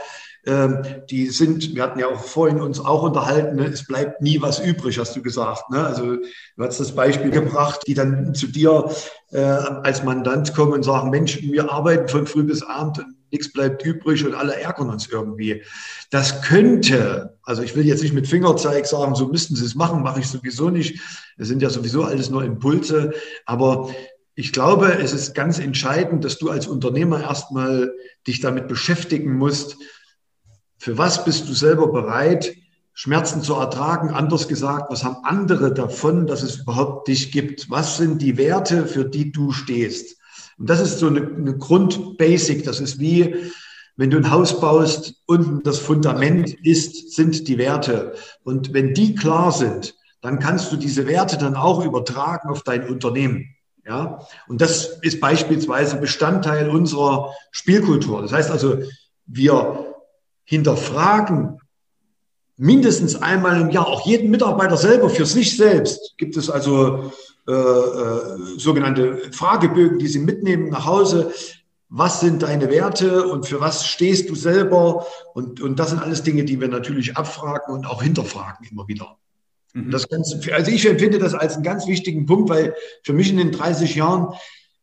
[1.11, 4.59] die sind, wir hatten ja auch vorhin uns auch unterhalten, ne, es bleibt nie was
[4.61, 5.71] übrig, hast du gesagt.
[5.71, 5.85] Ne?
[5.85, 8.91] Also du hast das Beispiel gebracht, die dann zu dir
[9.31, 13.53] äh, als Mandant kommen und sagen, Mensch, wir arbeiten von früh bis abend und nichts
[13.53, 15.63] bleibt übrig und alle ärgern uns irgendwie.
[16.11, 20.03] Das könnte, also ich will jetzt nicht mit Fingerzeig sagen, so müssten sie es machen,
[20.03, 21.01] mache ich sowieso nicht.
[21.37, 23.13] Das sind ja sowieso alles nur Impulse,
[23.45, 23.91] aber
[24.35, 27.93] ich glaube, es ist ganz entscheidend, dass du als Unternehmer erstmal
[28.27, 29.77] dich damit beschäftigen musst.
[30.89, 32.57] Für was bist du selber bereit,
[32.95, 34.09] Schmerzen zu ertragen?
[34.09, 37.69] Anders gesagt, was haben andere davon, dass es überhaupt dich gibt?
[37.69, 40.17] Was sind die Werte, für die du stehst?
[40.57, 42.65] Und das ist so eine, eine Grundbasic.
[42.65, 43.37] Das ist wie,
[43.97, 48.15] wenn du ein Haus baust, unten das Fundament ist, sind die Werte.
[48.43, 52.89] Und wenn die klar sind, dann kannst du diese Werte dann auch übertragen auf dein
[52.89, 53.55] Unternehmen.
[53.87, 58.23] Ja, und das ist beispielsweise Bestandteil unserer Spielkultur.
[58.23, 58.79] Das heißt also,
[59.27, 59.88] wir
[60.49, 61.61] hinterfragen
[62.57, 66.15] mindestens einmal im Jahr auch jeden Mitarbeiter selber für sich selbst.
[66.17, 67.13] Gibt es also
[67.47, 71.33] äh, äh, sogenannte Fragebögen, die sie mitnehmen nach Hause.
[71.91, 75.07] Was sind deine Werte und für was stehst du selber?
[75.35, 79.19] Und, und das sind alles Dinge, die wir natürlich abfragen und auch hinterfragen immer wieder.
[79.75, 79.91] Mhm.
[79.91, 83.37] Das Ganze, also ich empfinde das als einen ganz wichtigen Punkt, weil für mich in
[83.37, 84.33] den 30 Jahren,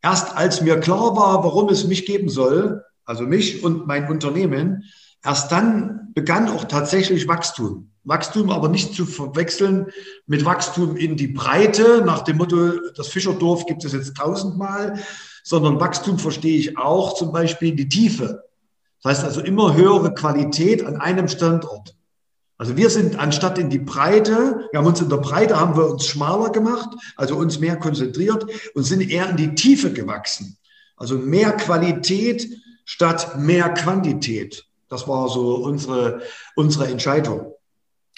[0.00, 4.84] erst als mir klar war, warum es mich geben soll, also mich und mein Unternehmen,
[5.26, 7.90] erst dann begann auch tatsächlich Wachstum.
[8.04, 9.88] Wachstum aber nicht zu verwechseln
[10.26, 15.00] mit Wachstum in die Breite, nach dem Motto, das Fischerdorf gibt es jetzt tausendmal,
[15.42, 18.44] sondern Wachstum verstehe ich auch zum Beispiel in die Tiefe.
[19.02, 21.96] Das heißt also immer höhere Qualität an einem Standort.
[22.58, 25.90] Also wir sind anstatt in die Breite, wir haben uns in der Breite, haben wir
[25.90, 30.56] uns schmaler gemacht, also uns mehr konzentriert und sind eher in die Tiefe gewachsen.
[30.96, 32.48] Also mehr Qualität
[32.86, 34.64] statt mehr Quantität.
[34.88, 36.22] Das war so unsere,
[36.54, 37.52] unsere Entscheidung.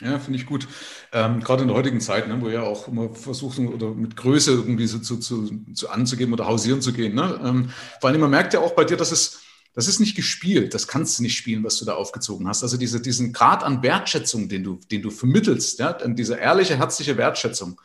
[0.00, 0.68] Ja, finde ich gut.
[1.12, 4.52] Ähm, gerade in der heutigen Zeit, ne, wo ja auch immer versucht oder mit Größe
[4.52, 7.14] irgendwie so zu, zu, zu anzugeben oder hausieren zu gehen.
[7.14, 7.40] Ne?
[7.44, 9.40] Ähm, vor allem, man merkt ja auch bei dir, dass es
[9.78, 12.64] das ist nicht gespielt, das kannst du nicht spielen, was du da aufgezogen hast.
[12.64, 17.16] Also diese, diesen Grad an Wertschätzung, den du, den du vermittelst, ja, diese ehrliche, herzliche
[17.16, 17.80] Wertschätzung,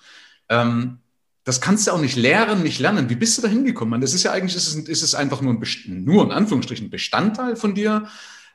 [0.49, 0.97] ähm,
[1.43, 3.09] das kannst du auch nicht lehren, nicht lernen.
[3.09, 4.01] Wie bist du da hingekommen?
[4.01, 7.55] Das ist ja eigentlich, ist es, ist es einfach nur, ein, nur in Anführungsstrichen Bestandteil
[7.55, 8.07] von dir.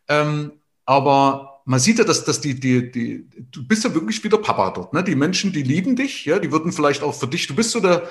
[0.08, 0.52] Ähm,
[0.84, 4.70] aber man sieht ja, dass, dass die, die, die, du bist ja wirklich wieder Papa
[4.70, 4.94] dort.
[4.94, 5.04] Ne?
[5.04, 7.80] Die Menschen, die lieben dich, ja, die würden vielleicht auch für dich, du bist so
[7.80, 8.08] der,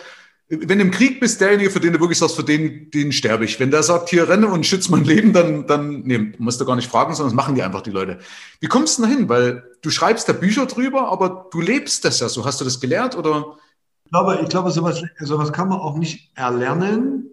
[0.49, 3.43] wenn du im Krieg bist, derjenige, für den du wirklich sagst, für den, den sterbe
[3.43, 3.59] ich.
[3.59, 6.77] Wenn der sagt, hier renne und schütze mein Leben, dann, dann nee, musst du gar
[6.77, 8.19] nicht fragen, sondern das machen die einfach die Leute.
[8.61, 9.27] Wie kommst du da hin?
[9.27, 12.45] Weil du schreibst da Bücher drüber, aber du lebst das ja so.
[12.45, 13.57] Hast du das gelernt oder?
[14.05, 17.31] Ich glaube, ich glaube sowas, sowas kann man auch nicht erlernen,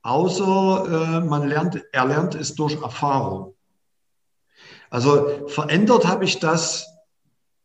[0.00, 3.54] außer äh, man lernt, erlernt es durch Erfahrung.
[4.90, 6.86] Also verändert habe ich das,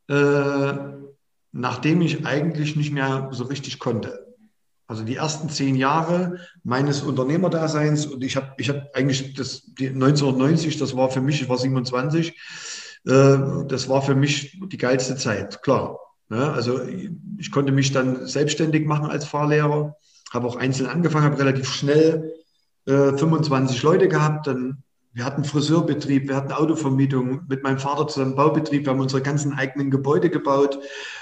[0.08, 0.74] äh,
[1.52, 4.26] nachdem ich eigentlich nicht mehr so richtig konnte.
[4.88, 9.88] Also die ersten zehn Jahre meines Unternehmerdaseins und ich habe ich hab eigentlich das die
[9.88, 12.30] 1990, das war für mich, ich war 27,
[13.08, 15.98] äh, das war für mich die geilste Zeit, klar.
[16.30, 16.52] Ne?
[16.52, 16.82] Also
[17.38, 19.96] ich konnte mich dann selbstständig machen als Fahrlehrer,
[20.32, 22.36] habe auch einzeln angefangen, habe relativ schnell
[22.86, 24.84] äh, 25 Leute gehabt, dann
[25.16, 29.54] wir hatten Friseurbetrieb, wir hatten Autovermietung, mit meinem Vater zusammen Baubetrieb, wir haben unsere ganzen
[29.54, 30.78] eigenen Gebäude gebaut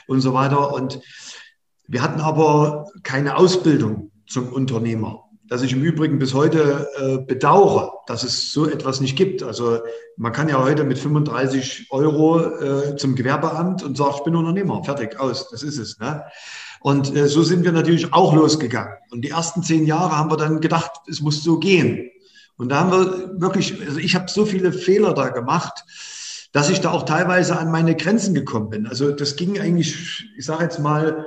[0.08, 0.74] und so weiter.
[0.74, 1.00] Und
[1.88, 5.26] wir hatten aber keine Ausbildung zum Unternehmer.
[5.48, 9.44] Das ich im Übrigen bis heute äh, bedauere, dass es so etwas nicht gibt.
[9.44, 9.78] Also
[10.18, 14.84] man kann ja heute mit 35 Euro äh, zum Gewerbeamt und sagt, ich bin Unternehmer,
[14.84, 16.00] fertig, aus, das ist es.
[16.00, 16.24] Ne?
[16.80, 18.94] Und äh, so sind wir natürlich auch losgegangen.
[19.12, 22.10] Und die ersten zehn Jahre haben wir dann gedacht, es muss so gehen.
[22.58, 25.84] Und da haben wir wirklich, also ich habe so viele Fehler da gemacht,
[26.52, 28.88] dass ich da auch teilweise an meine Grenzen gekommen bin.
[28.88, 31.26] Also das ging eigentlich, ich sage jetzt mal,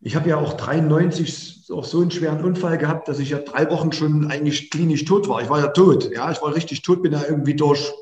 [0.00, 3.70] ich habe ja auch 93 auch so einen schweren Unfall gehabt, dass ich ja drei
[3.70, 5.42] Wochen schon eigentlich klinisch tot war.
[5.42, 7.92] Ich war ja tot, ja, ich war richtig tot, bin ja irgendwie durch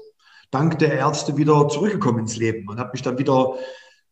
[0.51, 3.55] dank der Ärzte wieder zurückgekommen ins Leben und habe mich dann wieder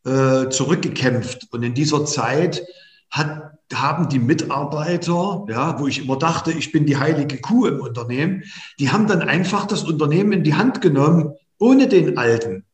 [0.05, 1.49] äh, zurückgekämpft.
[1.53, 2.63] Und in dieser Zeit
[3.11, 7.81] hat, haben die Mitarbeiter, ja, wo ich immer dachte, ich bin die heilige Kuh im
[7.81, 8.45] Unternehmen,
[8.79, 12.65] die haben dann einfach das Unternehmen in die Hand genommen, ohne den Alten.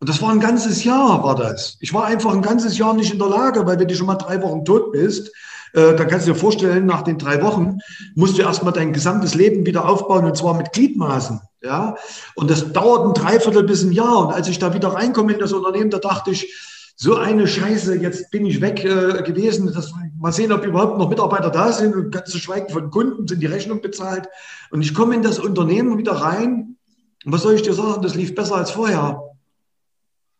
[0.00, 1.76] Und das war ein ganzes Jahr, war das.
[1.80, 4.14] Ich war einfach ein ganzes Jahr nicht in der Lage, weil wenn du schon mal
[4.14, 5.32] drei Wochen tot bist,
[5.72, 7.78] äh, dann kannst du dir vorstellen, nach den drei Wochen
[8.14, 11.40] musst du erstmal dein gesamtes Leben wieder aufbauen und zwar mit Gliedmaßen.
[11.62, 11.96] Ja,
[12.36, 14.28] und das dauert ein Dreiviertel bis ein Jahr.
[14.28, 16.54] Und als ich da wieder reinkomme in das Unternehmen, da dachte ich,
[17.00, 19.72] so eine Scheiße, jetzt bin ich weg äh, gewesen.
[19.72, 23.28] Das, mal sehen, ob überhaupt noch Mitarbeiter da sind und ganz zu schweigen von Kunden,
[23.28, 24.28] sind die Rechnung bezahlt.
[24.72, 26.76] Und ich komme in das Unternehmen wieder rein
[27.24, 28.02] Und was soll ich dir sagen?
[28.02, 29.22] Das lief besser als vorher.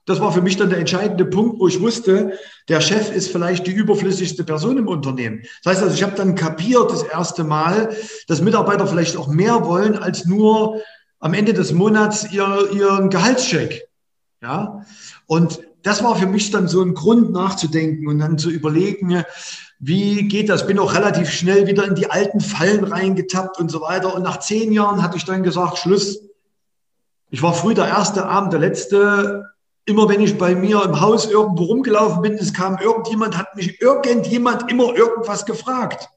[0.05, 2.33] Das war für mich dann der entscheidende Punkt, wo ich wusste,
[2.69, 5.43] der Chef ist vielleicht die überflüssigste Person im Unternehmen.
[5.63, 7.95] Das heißt also, ich habe dann kapiert das erste Mal,
[8.27, 10.81] dass Mitarbeiter vielleicht auch mehr wollen als nur
[11.21, 13.87] am Ende des Monats ihr, ihren Gehaltscheck.
[14.41, 14.85] Ja,
[15.27, 19.23] und das war für mich dann so ein Grund nachzudenken und dann zu überlegen,
[19.79, 20.67] wie geht das?
[20.67, 24.15] Bin auch relativ schnell wieder in die alten Fallen reingetappt und so weiter.
[24.15, 26.21] Und nach zehn Jahren hatte ich dann gesagt, Schluss.
[27.31, 29.45] Ich war früh der erste Abend, der letzte
[29.89, 33.81] immer wenn ich bei mir im Haus irgendwo rumgelaufen bin, es kam irgendjemand, hat mich
[33.81, 36.11] irgendjemand immer irgendwas gefragt.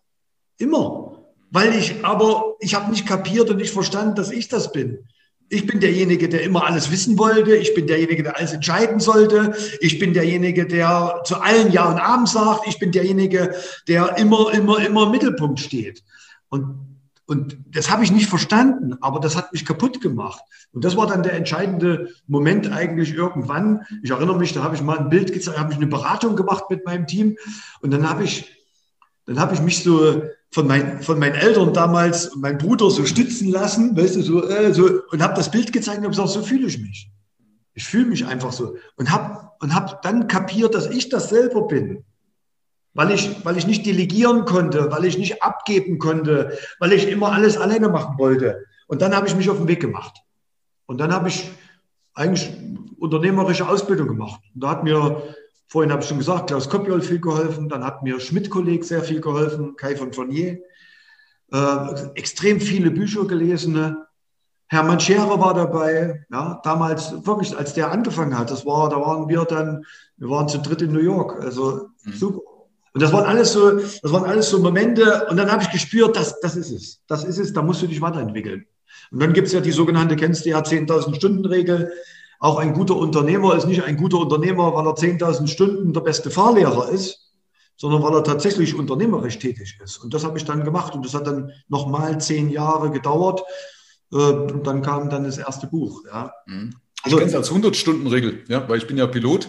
[0.57, 1.23] Immer.
[1.51, 5.07] Weil ich aber, ich habe nicht kapiert und nicht verstanden, dass ich das bin.
[5.53, 7.55] Ich bin derjenige, der immer alles wissen wollte.
[7.57, 9.53] Ich bin derjenige, der alles entscheiden sollte.
[9.81, 12.67] Ich bin derjenige, der zu allen Ja und Abend sagt.
[12.67, 13.53] Ich bin derjenige,
[13.85, 16.03] der immer, immer, immer im Mittelpunkt steht.
[16.47, 16.91] Und
[17.27, 20.41] und das habe ich nicht verstanden, aber das hat mich kaputt gemacht.
[20.73, 23.85] Und das war dann der entscheidende Moment eigentlich irgendwann.
[24.03, 26.65] Ich erinnere mich, da habe ich mal ein Bild gezeigt, habe ich eine Beratung gemacht
[26.69, 27.37] mit meinem Team
[27.79, 28.53] und dann habe ich,
[29.27, 33.49] dann habe ich mich so von, mein, von meinen Eltern damals, mein Bruder so stützen
[33.49, 36.41] lassen, weißt du, so, äh, so und habe das Bild gezeigt und habe gesagt, so
[36.41, 37.09] fühle ich mich.
[37.73, 41.67] Ich fühle mich einfach so und habe und hab dann kapiert, dass ich das selber
[41.67, 42.03] bin
[42.93, 47.31] weil ich, weil ich nicht delegieren konnte, weil ich nicht abgeben konnte, weil ich immer
[47.31, 48.65] alles alleine machen wollte.
[48.87, 50.17] Und dann habe ich mich auf den Weg gemacht.
[50.85, 51.49] Und dann habe ich
[52.13, 52.51] eigentlich
[52.99, 54.41] unternehmerische Ausbildung gemacht.
[54.53, 55.21] Und da hat mir,
[55.71, 59.21] vorhin habe ich schon gesagt, Klaus Kopjol viel geholfen, dann hat mir Schmidt-Kolleg sehr viel
[59.21, 60.59] geholfen, Kai von Fournier.
[61.49, 63.95] Äh, extrem viele Bücher gelesen.
[64.67, 69.29] Hermann Scherer war dabei, ja, damals wirklich, als der angefangen hat, das war, da waren
[69.29, 69.85] wir dann,
[70.17, 72.13] wir waren zu dritt in New York, also mhm.
[72.13, 72.41] super.
[72.93, 75.25] Und das waren alles so, das waren alles so Momente.
[75.29, 76.99] Und dann habe ich gespürt, das, das ist es.
[77.07, 78.65] Das ist es, da musst du dich weiterentwickeln.
[79.09, 81.93] Und dann gibt es ja die sogenannte, kennst du ja, 10.000 Stunden Regel.
[82.41, 86.31] Auch ein guter Unternehmer ist nicht ein guter Unternehmer, weil er 10.000 Stunden der beste
[86.31, 87.31] Fahrlehrer ist,
[87.77, 89.97] sondern weil er tatsächlich unternehmerisch tätig ist.
[89.97, 90.95] Und das habe ich dann gemacht.
[90.95, 93.43] Und das hat dann nochmal zehn Jahre gedauert.
[94.11, 96.01] Äh, und dann kam dann das erste Buch.
[96.07, 96.33] Ja.
[96.47, 96.73] Mhm.
[97.03, 99.47] Also, ich kenne es als 100-Stunden-Regel, ja, weil ich bin ja Pilot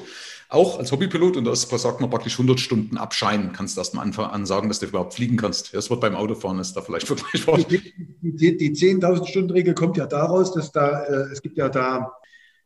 [0.50, 4.02] auch als Hobbypilot und das sagt man praktisch 100 Stunden abscheinen, kannst du erst mal
[4.02, 5.72] Anfang an sagen, dass du überhaupt fliegen kannst.
[5.72, 7.56] Das wird beim Autofahren ist da vielleicht vergleichbar.
[7.58, 7.80] Die,
[8.20, 12.12] die, die 10.000 Stunden Regel kommt ja daraus, dass da, äh, es gibt ja da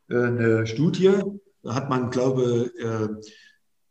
[0.09, 1.12] eine Studie,
[1.62, 3.29] da hat man, glaube äh,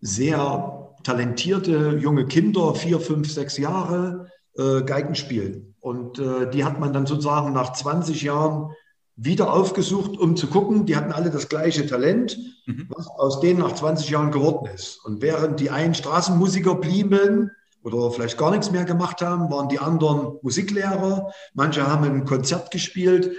[0.02, 5.76] sehr talentierte junge Kinder, vier, fünf, sechs Jahre, äh, Geigen spielen.
[5.80, 8.72] Und äh, die hat man dann sozusagen nach 20 Jahren
[9.18, 12.88] wieder aufgesucht, um zu gucken, die hatten alle das gleiche Talent, mhm.
[12.90, 15.04] was aus denen nach 20 Jahren geworden ist.
[15.06, 17.52] Und während die einen Straßenmusiker blieben
[17.84, 21.32] oder vielleicht gar nichts mehr gemacht haben, waren die anderen Musiklehrer.
[21.54, 23.34] Manche haben ein Konzert gespielt äh,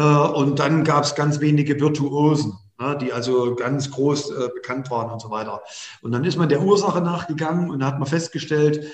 [0.00, 5.10] und dann gab es ganz wenige Virtuosen, ne, die also ganz groß äh, bekannt waren
[5.10, 5.62] und so weiter.
[6.02, 8.92] Und dann ist man der Ursache nachgegangen und hat man festgestellt,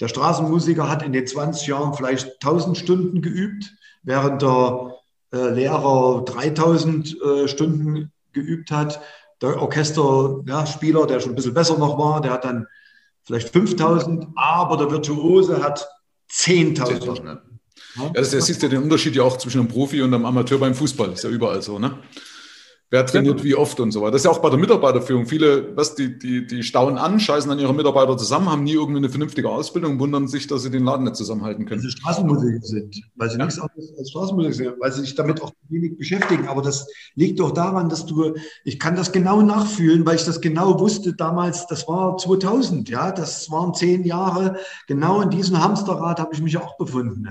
[0.00, 4.96] der Straßenmusiker hat in den 20 Jahren vielleicht 1000 Stunden geübt, während der
[5.32, 9.00] äh, Lehrer 3000 äh, Stunden geübt hat.
[9.42, 12.66] Der Orchesterspieler, der schon ein bisschen besser noch war, der hat dann
[13.22, 15.88] vielleicht 5000, aber der Virtuose hat
[16.30, 16.78] 10.000.
[16.78, 17.49] 10
[17.96, 18.10] ja.
[18.10, 20.74] Das, das ist ja den Unterschied ja auch zwischen einem Profi und einem Amateur beim
[20.74, 21.12] Fußball.
[21.12, 21.98] Ist ja überall so, ne?
[22.92, 24.12] Wer trainiert wie oft und so weiter.
[24.12, 25.24] Das ist ja auch bei der Mitarbeiterführung.
[25.24, 28.98] Viele, was, die, die, die stauen an, scheißen dann ihre Mitarbeiter zusammen, haben nie irgendwie
[28.98, 31.80] eine vernünftige Ausbildung, wundern sich, dass sie den Laden nicht zusammenhalten können.
[31.80, 33.44] Weil sie Straßenmusiker sind, weil sie ja.
[33.44, 36.48] nichts anderes als Straßenmusiker sind, weil sie sich damit auch wenig beschäftigen.
[36.48, 40.40] Aber das liegt doch daran, dass du, ich kann das genau nachfühlen, weil ich das
[40.40, 44.56] genau wusste damals, das war 2000, ja, das waren zehn Jahre.
[44.88, 47.28] Genau in diesem Hamsterrad habe ich mich auch befunden.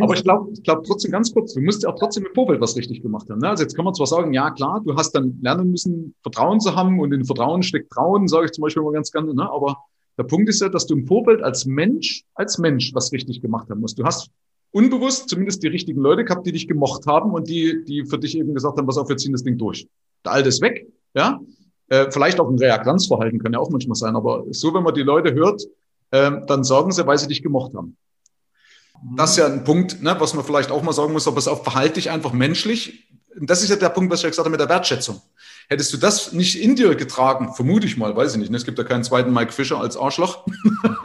[0.00, 2.60] Aber ich glaube ich glaub trotzdem ganz kurz, du musst ja auch trotzdem im Vorfeld
[2.60, 3.40] was richtig gemacht haben.
[3.40, 3.48] Ne?
[3.48, 6.76] Also jetzt kann man zwar sagen, ja klar, du hast dann lernen müssen, Vertrauen zu
[6.76, 9.34] haben und in Vertrauen steckt Trauen, sage ich zum Beispiel immer ganz gerne.
[9.34, 9.50] Ne?
[9.50, 9.78] Aber
[10.18, 13.70] der Punkt ist ja, dass du im Vorfeld als Mensch, als Mensch was richtig gemacht
[13.70, 13.98] haben musst.
[13.98, 14.30] Du hast
[14.72, 18.36] unbewusst zumindest die richtigen Leute gehabt, die dich gemocht haben und die, die für dich
[18.36, 19.86] eben gesagt haben, pass auf, wir ziehen das Ding durch.
[20.24, 21.40] Der Alte ist weg, ja.
[21.88, 25.02] Äh, vielleicht auch ein Reaktanzverhalten kann ja auch manchmal sein, aber so, wenn man die
[25.02, 25.62] Leute hört,
[26.12, 27.96] äh, dann sagen sie, weil sie dich gemocht haben.
[29.02, 31.48] Das ist ja ein Punkt, ne, was man vielleicht auch mal sagen muss, aber es
[31.48, 33.08] auch verhalte dich einfach menschlich.
[33.40, 35.20] Das ist ja der Punkt, was ich ja gesagt habe mit der Wertschätzung.
[35.72, 38.50] Hättest du das nicht in dir getragen, vermute ich mal, weiß ich nicht.
[38.50, 38.56] Ne?
[38.56, 40.44] Es gibt ja keinen zweiten Mike Fischer als Arschloch.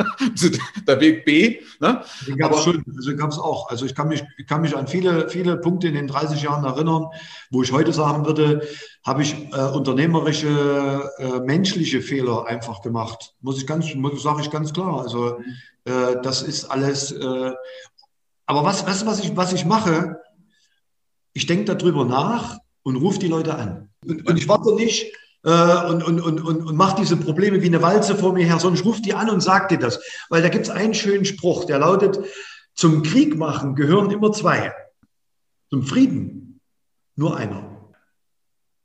[0.88, 1.60] der Weg B.
[1.80, 2.02] Ne?
[2.26, 3.70] Den gab es schon, also gab es auch.
[3.70, 6.66] Also ich kann mich, ich kann mich an viele, viele Punkte in den 30 Jahren
[6.66, 7.06] erinnern,
[7.52, 8.68] wo ich heute sagen würde,
[9.06, 13.36] habe ich äh, unternehmerische, äh, menschliche Fehler einfach gemacht.
[13.42, 15.00] Muss ich ganz, sage ich ganz klar.
[15.00, 15.42] Also
[15.84, 17.12] äh, das ist alles.
[17.12, 17.52] Äh,
[18.48, 20.22] aber was, was, was ich, was ich mache,
[21.34, 23.90] ich denke darüber nach und rufe die Leute an.
[24.08, 25.12] Und, und ich warte nicht
[25.44, 28.60] äh, und, und, und, und, und mache diese Probleme wie eine Walze vor mir her,
[28.60, 30.00] sondern ich rufe die an und sage dir das.
[30.30, 32.20] Weil da gibt es einen schönen Spruch, der lautet,
[32.74, 34.74] zum Krieg machen gehören immer zwei.
[35.70, 36.60] Zum Frieden
[37.16, 37.75] nur einer.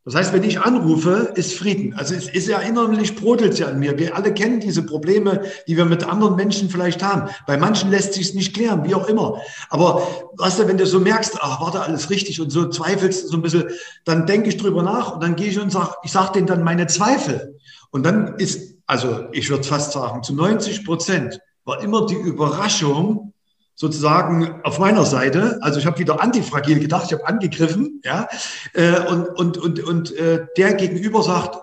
[0.07, 1.93] Das heißt, wenn ich anrufe, ist Frieden.
[1.93, 3.99] Also es ist ja innerlich brodelt ja an mir.
[3.99, 7.31] Wir alle kennen diese Probleme, die wir mit anderen Menschen vielleicht haben.
[7.47, 9.43] Bei manchen lässt sich es nicht klären, wie auch immer.
[9.69, 10.03] Aber
[10.39, 13.37] weißt du, wenn du so merkst, ach, war da alles richtig und so zweifelst so
[13.37, 13.65] ein bisschen,
[14.07, 16.65] dann denke ich drüber nach und dann gehe ich und sage, ich sage denen dann
[16.65, 17.59] meine Zweifel.
[17.91, 23.35] Und dann ist, also ich würde fast sagen, zu 90 Prozent war immer die Überraschung,
[23.81, 25.59] sozusagen auf meiner Seite.
[25.63, 28.29] Also ich habe wieder antifragil gedacht, ich habe angegriffen, ja.
[28.75, 31.57] Äh, und und, und, und äh, der gegenüber sagt,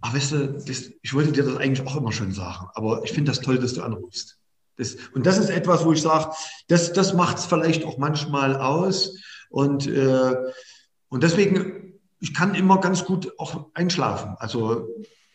[0.00, 3.12] ach weißt du, das, ich wollte dir das eigentlich auch immer schon sagen, aber ich
[3.12, 4.38] finde das toll, dass du anrufst.
[4.78, 6.30] Das, und das ist etwas, wo ich sage,
[6.68, 9.14] das, das macht es vielleicht auch manchmal aus.
[9.50, 10.34] Und, äh,
[11.10, 14.34] und deswegen, ich kann immer ganz gut auch einschlafen.
[14.38, 14.88] Also,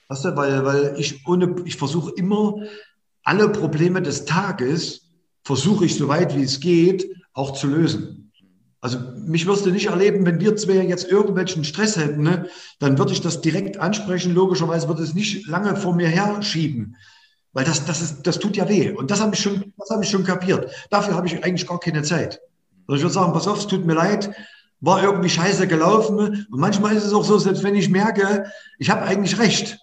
[0.07, 2.55] weißt du, weil, weil ich ohne, ich versuche immer
[3.21, 5.08] alle Probleme des Tages
[5.49, 8.31] versuche ich, so weit wie es geht, auch zu lösen.
[8.81, 12.45] Also mich wirst du nicht erleben, wenn wir zwei jetzt irgendwelchen Stress hätten, ne,
[12.77, 14.35] dann würde ich das direkt ansprechen.
[14.35, 16.97] Logischerweise würde es nicht lange vor mir her schieben,
[17.51, 18.91] weil das, das, ist, das tut ja weh.
[18.91, 20.69] Und das habe ich, schon, das habe ich schon kapiert.
[20.91, 22.39] Dafür habe ich eigentlich gar keine Zeit.
[22.87, 24.29] Also ich würde sagen, pass auf, es tut mir leid,
[24.81, 26.45] war irgendwie scheiße gelaufen.
[26.51, 29.79] Und manchmal ist es auch so, selbst wenn ich merke, ich habe eigentlich recht,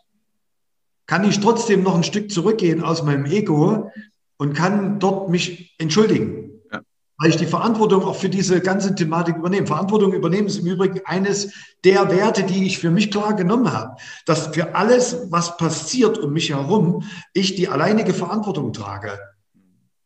[1.07, 3.91] kann ich trotzdem noch ein Stück zurückgehen aus meinem Ego
[4.39, 6.61] und kann dort mich entschuldigen.
[6.73, 6.83] Ja.
[7.19, 9.67] Weil ich die Verantwortung auch für diese ganze Thematik übernehme.
[9.67, 11.53] Verantwortung übernehmen ist im Übrigen eines
[11.85, 13.97] der Werte, die ich für mich klar genommen habe.
[14.27, 19.19] Dass für alles, was passiert um mich herum, ich die alleinige Verantwortung trage.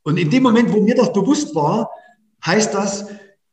[0.02, 1.90] Und in dem Moment, wo mir das bewusst war,
[2.44, 3.06] heißt das,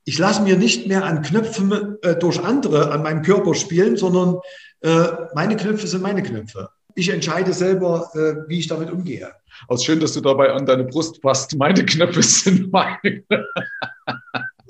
[0.05, 4.39] ich lasse mir nicht mehr an Knöpfen äh, durch andere an meinem Körper spielen, sondern
[4.79, 5.03] äh,
[5.35, 6.69] meine Knöpfe sind meine Knöpfe.
[6.95, 9.33] Ich entscheide selber, äh, wie ich damit umgehe.
[9.67, 11.55] Also schön, dass du dabei an deine Brust passt.
[11.57, 13.23] Meine Knöpfe sind meine.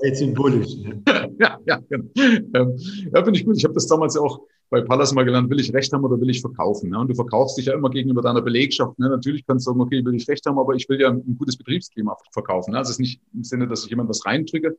[0.03, 0.75] Jetzt symbolisch.
[0.77, 1.01] Ne?
[1.39, 2.09] Ja, ja, genau.
[2.15, 2.77] Ähm,
[3.13, 3.57] ja, finde ich gut.
[3.57, 6.19] Ich habe das damals ja auch bei Pallas mal gelernt, will ich Recht haben oder
[6.19, 6.89] will ich verkaufen?
[6.89, 6.99] Ne?
[6.99, 8.97] Und du verkaufst dich ja immer gegenüber deiner Belegschaft.
[8.99, 9.09] Ne?
[9.09, 11.57] Natürlich kannst du sagen, okay, will ich Recht haben, aber ich will ja ein gutes
[11.57, 12.71] Betriebsklima verkaufen.
[12.71, 12.77] Ne?
[12.77, 14.77] Also es ist nicht im Sinne, dass ich jemand was reindrücke.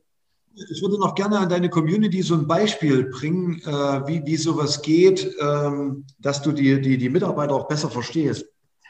[0.71, 4.81] Ich würde noch gerne an deine Community so ein Beispiel bringen, äh, wie, wie sowas
[4.81, 8.45] geht, ähm, dass du die, die, die Mitarbeiter auch besser verstehst.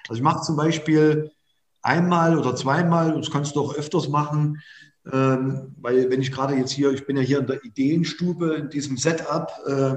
[0.09, 1.31] Also ich mache zum Beispiel
[1.83, 4.59] einmal oder zweimal, das kannst du auch öfters machen,
[5.11, 8.69] ähm, weil wenn ich gerade jetzt hier, ich bin ja hier in der Ideenstube, in
[8.69, 9.95] diesem Setup äh,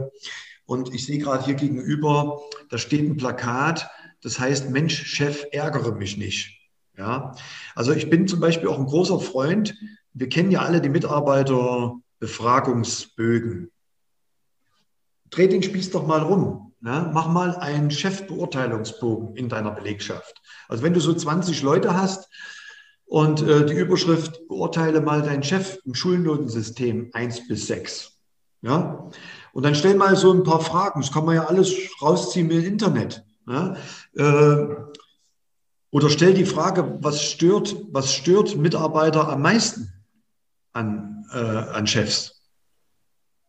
[0.67, 3.89] und ich sehe gerade hier gegenüber, da steht ein Plakat,
[4.23, 6.59] das heißt, Mensch, Chef, ärgere mich nicht.
[6.97, 7.35] Ja,
[7.75, 9.75] also ich bin zum Beispiel auch ein großer Freund,
[10.13, 13.71] wir kennen ja alle die Mitarbeiterbefragungsbögen.
[15.31, 16.72] Dreh den Spieß doch mal rum.
[16.83, 17.11] Ne?
[17.15, 20.43] Mach mal einen Chefbeurteilungsbogen in deiner Belegschaft.
[20.69, 22.29] Also wenn du so 20 Leute hast
[23.05, 28.19] und äh, die Überschrift beurteile mal deinen Chef im Schulnotensystem 1 bis 6.
[28.63, 29.09] Ja?
[29.53, 31.03] Und dann stell mal so ein paar Fragen.
[31.03, 33.25] Das kann man ja alles rausziehen im Internet.
[33.47, 33.77] Ja?
[34.17, 34.67] Äh,
[35.93, 39.93] oder stell die Frage, was stört, was stört Mitarbeiter am meisten
[40.73, 42.43] an, äh, an Chefs?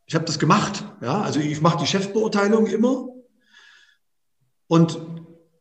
[0.05, 0.83] Ich habe das gemacht.
[1.01, 1.21] Ja?
[1.21, 3.12] Also ich mache die Chefbeurteilung immer
[4.67, 4.99] und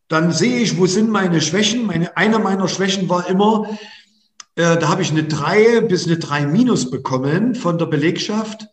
[0.09, 1.87] dann sehe ich, wo sind meine Schwächen.
[1.87, 3.67] Meine, eine meiner Schwächen war immer,
[4.57, 8.67] äh, da habe ich eine 3 bis eine 3 minus bekommen von der Belegschaft.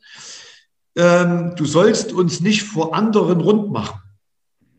[0.98, 4.02] Ähm, du sollst uns nicht vor anderen rund machen.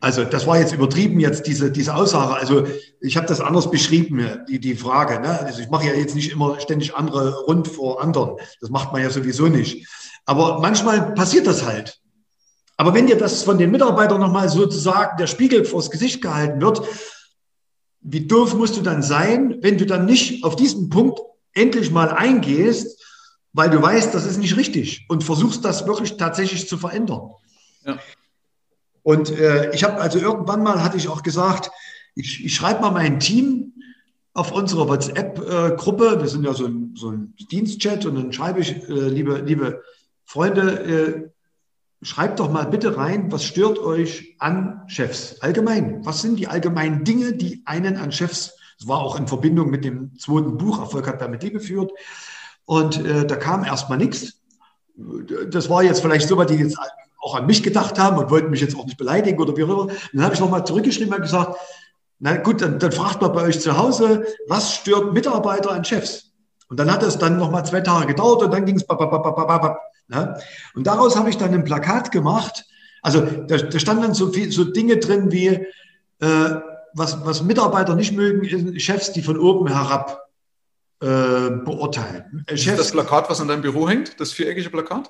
[0.01, 2.33] Also das war jetzt übertrieben, jetzt diese, diese Aussage.
[2.33, 2.65] Also
[2.99, 5.19] ich habe das anders beschrieben, die, die Frage.
[5.19, 5.39] Ne?
[5.39, 8.37] Also ich mache ja jetzt nicht immer ständig andere rund vor anderen.
[8.59, 9.87] Das macht man ja sowieso nicht.
[10.25, 12.00] Aber manchmal passiert das halt.
[12.81, 16.81] Aber wenn dir das von den Mitarbeitern nochmal sozusagen der Spiegel vors Gesicht gehalten wird,
[17.99, 21.19] wie doof musst du dann sein, wenn du dann nicht auf diesen Punkt
[21.53, 22.99] endlich mal eingehst,
[23.53, 27.29] weil du weißt, das ist nicht richtig und versuchst das wirklich tatsächlich zu verändern.
[27.85, 27.99] Ja.
[29.03, 31.69] Und äh, ich habe also irgendwann mal hatte ich auch gesagt,
[32.15, 33.73] ich, ich schreibe mal mein Team
[34.33, 36.19] auf unsere WhatsApp-Gruppe.
[36.19, 39.83] Wir sind ja so ein, so ein Dienstchat und dann schreibe ich, äh, liebe, liebe
[40.25, 41.30] Freunde, äh,
[42.01, 45.39] schreibt doch mal bitte rein, was stört euch an Chefs?
[45.41, 46.05] Allgemein.
[46.05, 49.85] Was sind die allgemeinen Dinge, die einen an Chefs, das war auch in Verbindung mit
[49.85, 51.91] dem zweiten Buch, Erfolg hat damit Liebe führt.
[52.65, 54.41] Und äh, da kam erstmal nichts.
[55.49, 56.79] Das war jetzt vielleicht so, die jetzt
[57.21, 59.69] auch an mich gedacht haben und wollten mich jetzt auch nicht beleidigen oder wie auch
[59.69, 59.93] immer.
[60.13, 61.57] Dann habe ich nochmal zurückgeschrieben und gesagt,
[62.17, 66.31] na gut, dann, dann fragt mal bei euch zu Hause, was stört Mitarbeiter an Chefs?
[66.69, 68.87] Und dann hat es dann nochmal zwei Tage gedauert und dann ging es
[70.11, 70.37] Ne?
[70.75, 72.65] Und daraus habe ich dann ein Plakat gemacht.
[73.01, 75.47] Also da, da standen dann so, viel, so Dinge drin wie,
[76.19, 76.55] äh,
[76.93, 80.29] was, was Mitarbeiter nicht mögen, ist Chefs, die von oben herab
[80.99, 82.45] äh, beurteilen.
[82.49, 85.09] Chefs, ist das Plakat, was an deinem Büro hängt, das viereckige Plakat?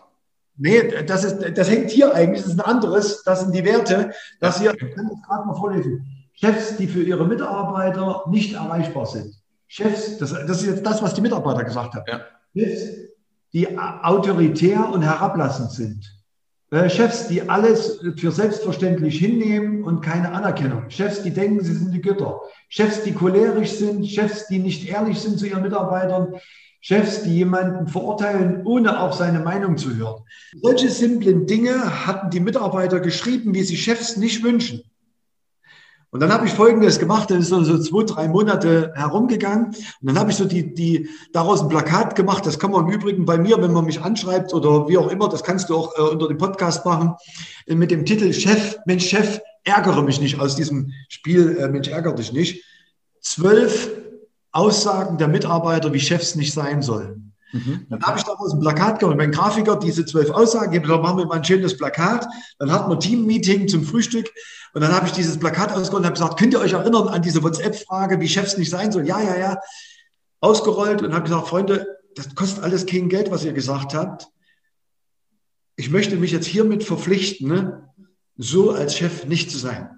[0.57, 4.11] Nee, das, ist, das hängt hier eigentlich, das ist ein anderes, das sind die Werte.
[4.39, 6.05] Das hier, ich kann das gerade mal vorlesen.
[6.33, 9.33] Chefs, die für ihre Mitarbeiter nicht erreichbar sind.
[9.67, 12.05] Chefs, das, das ist jetzt das, was die Mitarbeiter gesagt haben.
[12.07, 12.21] Ja.
[12.55, 13.10] Chefs,
[13.53, 16.21] die autoritär und herablassend sind.
[16.71, 20.89] Äh, Chefs, die alles für selbstverständlich hinnehmen und keine Anerkennung.
[20.89, 22.39] Chefs, die denken, sie sind die Götter.
[22.69, 24.07] Chefs, die cholerisch sind.
[24.07, 26.35] Chefs, die nicht ehrlich sind zu ihren Mitarbeitern.
[26.79, 30.23] Chefs, die jemanden verurteilen, ohne auf seine Meinung zu hören.
[30.61, 34.81] Solche simplen Dinge hatten die Mitarbeiter geschrieben, wie sie Chefs nicht wünschen.
[36.11, 39.67] Und dann habe ich Folgendes gemacht, das ist so, zwei, drei Monate herumgegangen.
[39.67, 42.45] Und dann habe ich so die, die, daraus ein Plakat gemacht.
[42.45, 45.29] Das kann man im Übrigen bei mir, wenn man mich anschreibt oder wie auch immer,
[45.29, 47.15] das kannst du auch äh, unter dem Podcast machen,
[47.65, 51.87] äh, mit dem Titel Chef, Mensch, Chef, ärgere mich nicht aus diesem Spiel, äh, Mensch,
[51.87, 52.65] ärgere dich nicht.
[53.21, 53.89] Zwölf
[54.51, 57.30] Aussagen der Mitarbeiter, wie Chefs nicht sein sollen.
[57.51, 57.85] Mhm.
[57.89, 59.17] Dann habe ich daraus ein Plakat gemacht.
[59.17, 62.27] Mein Grafiker diese zwölf Aussagen, ich habe machen wir mal ein schönes Plakat.
[62.59, 64.29] Dann hatten wir Team-Meeting zum Frühstück.
[64.73, 67.21] Und dann habe ich dieses Plakat ausgerollt und habe gesagt, könnt ihr euch erinnern an
[67.21, 69.05] diese WhatsApp-Frage, wie Chefs nicht sein sollen?
[69.05, 69.57] Ja, ja, ja.
[70.39, 74.27] Ausgerollt und habe gesagt, Freunde, das kostet alles kein Geld, was ihr gesagt habt.
[75.75, 77.89] Ich möchte mich jetzt hiermit verpflichten, ne,
[78.37, 79.89] so als Chef nicht zu sein.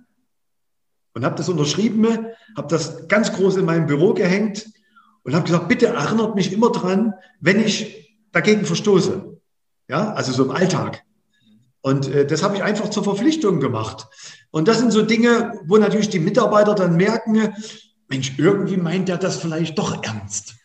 [1.14, 2.06] Und habe das unterschrieben,
[2.58, 4.73] habe das ganz groß in meinem Büro gehängt
[5.24, 9.38] und habe gesagt, bitte erinnert mich immer dran, wenn ich dagegen verstoße.
[9.88, 11.04] Ja, also so im Alltag.
[11.82, 14.08] Und äh, das habe ich einfach zur Verpflichtung gemacht.
[14.52, 17.54] Und das sind so Dinge, wo natürlich die Mitarbeiter dann merken,
[18.08, 20.56] Mensch, irgendwie meint er das vielleicht doch ernst.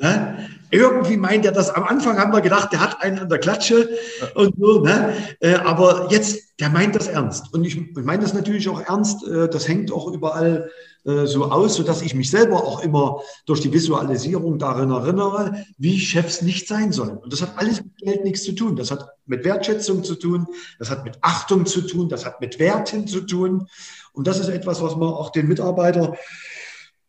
[0.00, 0.48] Ne?
[0.70, 1.70] Irgendwie meint er das.
[1.70, 3.88] Am Anfang haben wir gedacht, der hat einen an der Klatsche
[4.34, 4.80] und so.
[4.80, 5.14] Ne?
[5.40, 7.52] Äh, aber jetzt, der meint das ernst.
[7.52, 9.26] Und ich, meine das natürlich auch ernst.
[9.26, 10.70] Äh, das hängt auch überall
[11.04, 15.98] äh, so aus, sodass ich mich selber auch immer durch die Visualisierung darin erinnere, wie
[15.98, 17.18] Chefs nicht sein sollen.
[17.18, 18.76] Und das hat alles mit Geld nichts zu tun.
[18.76, 20.46] Das hat mit Wertschätzung zu tun,
[20.78, 23.66] das hat mit Achtung zu tun, das hat mit Werten zu tun.
[24.12, 26.16] Und das ist etwas, was man auch den Mitarbeiter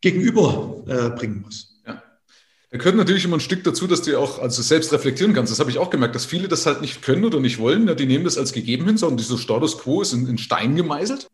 [0.00, 1.71] gegenüber äh, bringen muss.
[2.72, 5.52] Da gehört natürlich immer ein Stück dazu, dass du auch also selbst reflektieren kannst.
[5.52, 7.86] Das habe ich auch gemerkt, dass viele das halt nicht können oder nicht wollen.
[7.86, 10.74] Ja, die nehmen das als gegeben hin, sondern dieser Status quo ist in, in Stein
[10.74, 11.28] gemeißelt.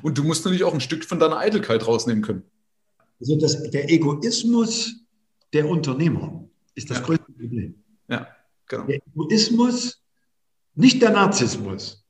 [0.00, 2.44] Und du musst natürlich auch ein Stück von deiner Eitelkeit rausnehmen können.
[3.20, 4.94] Also das, der Egoismus
[5.52, 7.04] der Unternehmer ist das ja.
[7.04, 7.74] größte Problem.
[8.08, 8.28] Ja,
[8.66, 8.86] genau.
[8.86, 10.02] Der Egoismus,
[10.74, 12.06] nicht der Narzissmus.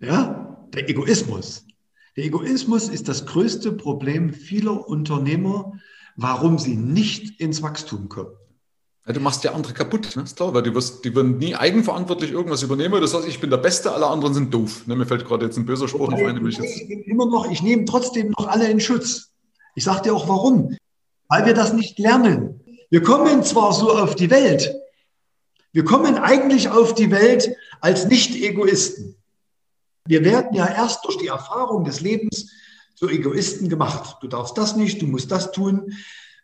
[0.00, 1.64] Ja, der Egoismus.
[2.14, 5.72] Der Egoismus ist das größte Problem vieler Unternehmer,
[6.18, 8.32] warum sie nicht ins Wachstum kommen.
[9.06, 10.24] Ja, du machst ja andere kaputt, ne?
[10.24, 13.00] ist klar, weil du wirst, die würden nie eigenverantwortlich irgendwas übernehmen.
[13.00, 14.86] Das heißt, ich bin der Beste, alle anderen sind doof.
[14.86, 14.96] Ne?
[14.96, 16.46] Mir fällt gerade jetzt ein böser Spruch auf eine.
[16.46, 19.30] Ich, ich immer noch, ich nehme trotzdem noch alle in Schutz.
[19.76, 20.76] Ich sage dir auch warum.
[21.28, 22.60] Weil wir das nicht lernen.
[22.90, 24.74] Wir kommen zwar so auf die Welt,
[25.72, 29.14] wir kommen eigentlich auf die Welt als Nicht-Egoisten.
[30.06, 32.50] Wir werden ja erst durch die Erfahrung des Lebens
[32.98, 34.18] zu Egoisten gemacht.
[34.20, 35.92] Du darfst das nicht, du musst das tun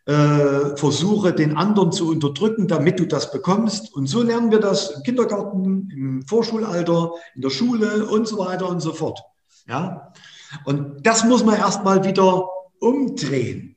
[0.05, 3.93] äh, versuche den anderen zu unterdrücken, damit du das bekommst.
[3.93, 8.69] Und so lernen wir das im Kindergarten, im Vorschulalter, in der Schule und so weiter
[8.69, 9.19] und so fort.
[9.67, 10.13] Ja?
[10.63, 12.47] Und das muss man erstmal wieder
[12.79, 13.75] umdrehen.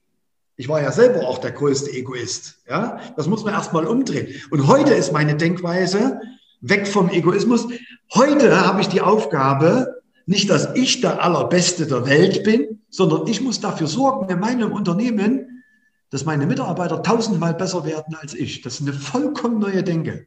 [0.57, 2.59] Ich war ja selber auch der größte Egoist.
[2.69, 3.01] Ja?
[3.17, 4.29] Das muss man erstmal umdrehen.
[4.51, 6.21] Und heute ist meine Denkweise
[6.61, 7.69] weg vom Egoismus.
[8.13, 9.98] Heute habe ich die Aufgabe,
[10.29, 14.73] nicht, dass ich der Allerbeste der Welt bin, sondern ich muss dafür sorgen, in meinem
[14.73, 15.65] Unternehmen,
[16.11, 18.61] dass meine Mitarbeiter tausendmal besser werden als ich.
[18.61, 20.27] Das ist eine vollkommen neue Denke.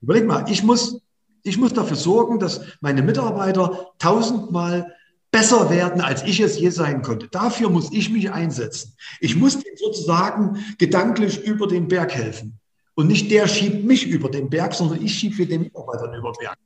[0.00, 1.00] Überleg mal, ich muss,
[1.42, 4.94] ich muss dafür sorgen, dass meine Mitarbeiter tausendmal
[5.32, 7.26] besser werden, als ich es je sein konnte.
[7.28, 8.94] Dafür muss ich mich einsetzen.
[9.18, 12.60] Ich muss denen sozusagen gedanklich über den Berg helfen.
[12.94, 16.46] Und nicht der schiebt mich über den Berg, sondern ich schiebe den Mitarbeitern über den
[16.46, 16.58] Berg.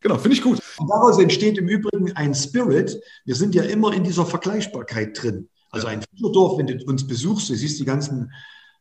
[0.00, 0.60] Genau, finde ich gut.
[0.78, 3.00] Und daraus entsteht im Übrigen ein Spirit.
[3.24, 5.48] Wir sind ja immer in dieser Vergleichbarkeit drin.
[5.70, 8.32] Also ein Fischerdorf, wenn du uns besuchst, du siehst die ganzen,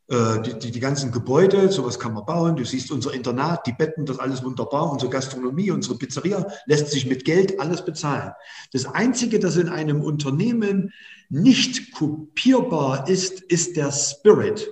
[0.09, 2.55] äh, die, die, die, ganzen Gebäude, sowas kann man bauen.
[2.55, 4.91] Du siehst unser Internat, die Betten, das alles wunderbar.
[4.91, 8.31] Unsere Gastronomie, unsere Pizzeria lässt sich mit Geld alles bezahlen.
[8.71, 10.93] Das Einzige, das in einem Unternehmen
[11.29, 14.69] nicht kopierbar ist, ist der Spirit.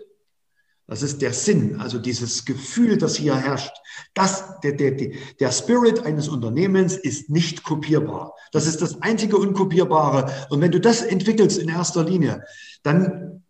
[0.87, 3.75] Das ist der Sinn, also dieses Gefühl, das hier herrscht.
[4.13, 8.35] Das, der, der, der Spirit eines Unternehmens ist nicht kopierbar.
[8.51, 10.31] Das ist das einzige Unkopierbare.
[10.49, 12.43] Und wenn du das entwickelst in erster Linie,
[12.83, 13.43] dann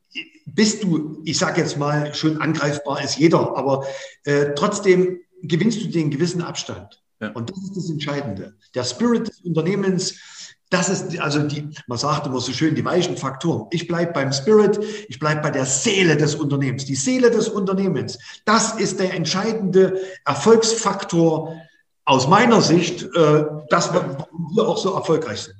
[0.45, 3.85] bist du, ich sage jetzt mal, schon angreifbar ist jeder, aber
[4.23, 7.01] äh, trotzdem gewinnst du den gewissen Abstand.
[7.19, 7.31] Ja.
[7.31, 8.55] Und das ist das Entscheidende.
[8.73, 10.44] Der Spirit des Unternehmens,
[10.75, 13.67] das ist also die, man sagt immer so schön, die weichen Faktoren.
[13.71, 16.83] Ich bleibe beim Spirit, ich bleibe bei der Seele des Unternehmens.
[16.83, 21.55] Die Seele des Unternehmens, das ist der entscheidende Erfolgsfaktor
[22.03, 25.55] aus meiner Sicht, äh, dass wir auch so erfolgreich sind.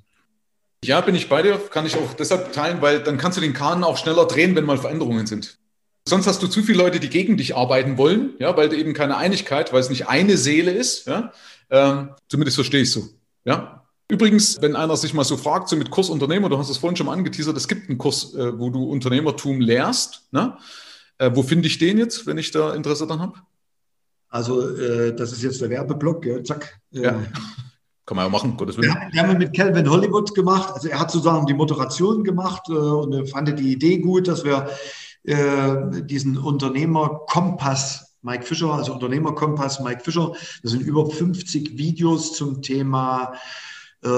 [0.84, 3.54] Ja, bin ich bei dir, kann ich auch deshalb teilen, weil dann kannst du den
[3.54, 5.58] Kahn auch schneller drehen, wenn mal Veränderungen sind.
[6.08, 8.94] Sonst hast du zu viele Leute, die gegen dich arbeiten wollen, ja, weil du eben
[8.94, 11.08] keine Einigkeit, weil es nicht eine Seele ist.
[11.08, 11.32] Ja.
[11.70, 13.08] Ähm, zumindest verstehe ich so.
[13.46, 13.85] Ja.
[14.08, 16.96] Übrigens, wenn einer sich mal so fragt, so mit Kurs Unternehmer, du hast es vorhin
[16.96, 20.28] schon mal angeteasert, es gibt einen Kurs, äh, wo du Unternehmertum lehrst.
[20.32, 20.58] Ne?
[21.18, 23.34] Äh, wo finde ich den jetzt, wenn ich da Interesse dran habe?
[24.30, 26.80] Also, äh, das ist jetzt der Werbeblock, ja, zack.
[26.94, 27.12] Äh, ja.
[28.06, 28.92] Kann man ja machen, Gottes Willen.
[28.92, 30.72] Ja, wir haben mit Calvin Hollywood gemacht.
[30.76, 34.70] Also er hat sozusagen die Moderation gemacht äh, und fand die Idee gut, dass wir
[35.24, 40.34] äh, diesen Unternehmerkompass Mike Fischer, also Unternehmerkompass Mike Fischer.
[40.62, 43.34] Das sind über 50 Videos zum Thema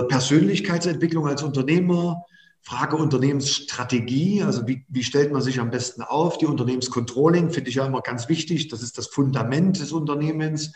[0.08, 2.24] Persönlichkeitsentwicklung als Unternehmer,
[2.62, 6.38] Frage Unternehmensstrategie, also wie, wie stellt man sich am besten auf?
[6.38, 8.68] Die Unternehmenscontrolling finde ich ja immer ganz wichtig.
[8.68, 10.74] Das ist das Fundament des Unternehmens.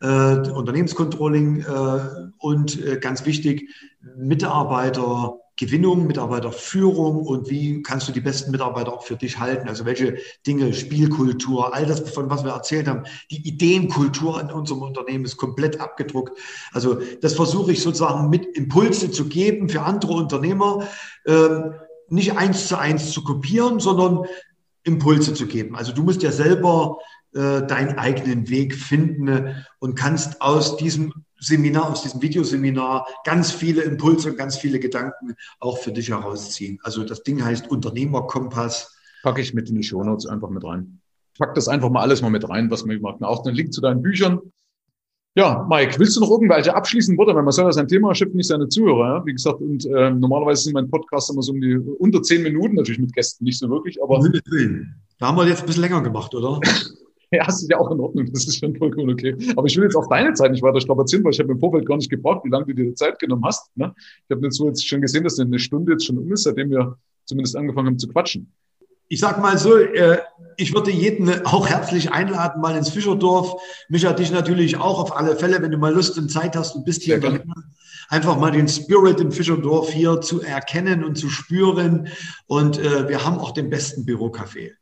[0.00, 0.06] Äh,
[0.50, 3.70] Unternehmenscontrolling äh, und äh, ganz wichtig,
[4.16, 9.68] Mitarbeiter Gewinnung, Mitarbeiterführung und wie kannst du die besten Mitarbeiter auch für dich halten?
[9.68, 14.82] Also welche Dinge, Spielkultur, all das, von was wir erzählt haben, die Ideenkultur in unserem
[14.82, 16.38] Unternehmen ist komplett abgedruckt.
[16.72, 20.86] Also das versuche ich sozusagen mit Impulse zu geben für andere Unternehmer,
[21.26, 21.74] ähm,
[22.08, 24.26] nicht eins zu eins zu kopieren, sondern
[24.84, 25.74] Impulse zu geben.
[25.74, 26.98] Also du musst ja selber
[27.34, 33.82] äh, deinen eigenen Weg finden und kannst aus diesem Seminar, aus diesem Videoseminar ganz viele
[33.82, 36.78] Impulse und ganz viele Gedanken auch für dich herausziehen.
[36.82, 38.94] Also das Ding heißt Unternehmerkompass.
[39.22, 41.00] Packe ich mit in die Shownotes einfach mit rein.
[41.38, 43.28] Pack das einfach mal alles mal mit rein, was man gemacht hat.
[43.28, 44.40] Auch den Link zu deinen Büchern.
[45.34, 47.34] Ja, Mike, willst du noch irgendwelche abschließenden Worte?
[47.34, 49.16] Weil man soll ja sein Thema schifft nicht seine Zuhörer.
[49.16, 49.26] Ja?
[49.26, 52.76] Wie gesagt, und äh, normalerweise sind mein Podcast immer so um die unter zehn Minuten,
[52.76, 54.18] natürlich mit Gästen, nicht so wirklich, aber.
[55.18, 56.60] Da haben wir jetzt ein bisschen länger gemacht, oder?
[57.32, 58.30] Ja, das ist ja auch in Ordnung.
[58.32, 59.36] Das ist schon vollkommen okay.
[59.56, 61.86] Aber ich will jetzt auch deine Zeit nicht weiter strapazieren, weil ich habe im Vorfeld
[61.86, 63.68] gar nicht gebraucht, wie lange du dir Zeit genommen hast.
[63.76, 63.92] Ne?
[63.96, 66.70] Ich habe jetzt so jetzt schon gesehen, dass eine Stunde jetzt schon um ist, seitdem
[66.70, 68.52] wir zumindest angefangen haben zu quatschen.
[69.08, 70.18] Ich sag mal so, äh,
[70.56, 73.60] ich würde jeden auch herzlich einladen, mal ins Fischerdorf.
[73.88, 76.84] Micha, dich natürlich auch auf alle Fälle, wenn du mal Lust und Zeit hast und
[76.84, 77.20] bist hier,
[78.08, 82.08] einfach mal den Spirit im Fischerdorf hier zu erkennen und zu spüren.
[82.46, 84.72] Und äh, wir haben auch den besten Bürocafé.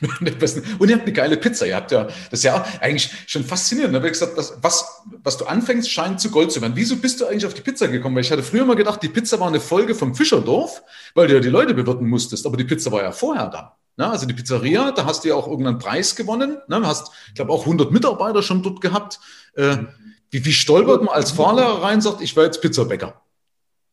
[0.78, 1.66] Und ihr habt eine geile Pizza.
[1.66, 3.94] Ihr habt ja, das ist ja eigentlich schon faszinierend.
[3.94, 6.74] Da habe ich gesagt, das, was, was du anfängst, scheint zu Gold zu werden.
[6.76, 8.14] Wieso bist du eigentlich auf die Pizza gekommen?
[8.16, 10.82] Weil ich hatte früher mal gedacht, die Pizza war eine Folge vom Fischerdorf,
[11.14, 12.46] weil du ja die Leute bewirten musstest.
[12.46, 13.76] Aber die Pizza war ja vorher da.
[13.96, 16.58] Na, also die Pizzeria, da hast du ja auch irgendeinen Preis gewonnen.
[16.68, 19.20] Du hast, ich glaube, auch 100 Mitarbeiter schon dort gehabt.
[19.54, 19.76] Äh,
[20.30, 23.23] wie, wie stolpert man als Fahrlehrer rein und sagt, ich war jetzt Pizzabäcker?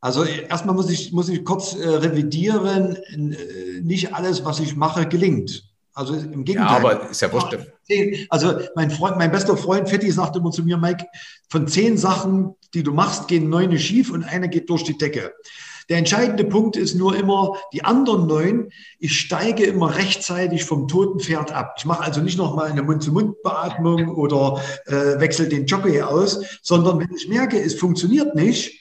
[0.02, 5.08] Also erstmal muss ich, muss ich kurz äh, revidieren, äh, nicht alles, was ich mache,
[5.08, 5.64] gelingt.
[5.94, 6.82] Also im Gegenteil.
[6.82, 7.56] Ja, aber ist ja wurscht.
[8.30, 11.06] Also mein Freund, mein bester Freund Fetti sagt immer zu mir, Mike,
[11.50, 15.34] von zehn Sachen, die du machst, gehen neun schief und eine geht durch die Decke.
[15.90, 21.20] Der entscheidende Punkt ist nur immer, die anderen neun, ich steige immer rechtzeitig vom toten
[21.20, 21.76] Pferd ab.
[21.78, 27.14] Ich mache also nicht nochmal eine Mund-zu-Mund-Beatmung oder äh, wechsle den Jockey aus, sondern wenn
[27.14, 28.81] ich merke, es funktioniert nicht,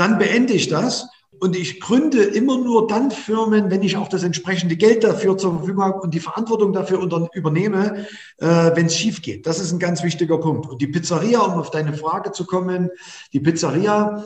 [0.00, 4.22] dann beende ich das und ich gründe immer nur dann Firmen, wenn ich auch das
[4.22, 7.00] entsprechende Geld dafür zur Verfügung habe und die Verantwortung dafür
[7.34, 8.06] übernehme,
[8.38, 9.46] äh, wenn es schief geht.
[9.46, 10.70] Das ist ein ganz wichtiger Punkt.
[10.70, 12.88] Und die Pizzeria, um auf deine Frage zu kommen,
[13.34, 14.24] die Pizzeria,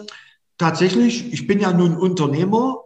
[0.58, 2.84] tatsächlich, ich bin ja nun Unternehmer,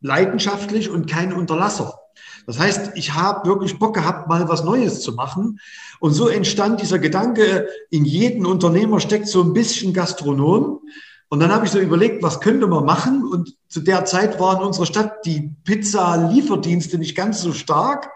[0.00, 2.00] leidenschaftlich und kein Unterlasser.
[2.46, 5.60] Das heißt, ich habe wirklich Bock gehabt, mal was Neues zu machen.
[6.00, 10.80] Und so entstand dieser Gedanke, in jedem Unternehmer steckt so ein bisschen Gastronom.
[11.32, 13.24] Und dann habe ich so überlegt, was könnte man machen?
[13.24, 18.10] Und zu der Zeit war in unserer Stadt die Pizza-Lieferdienste nicht ganz so stark.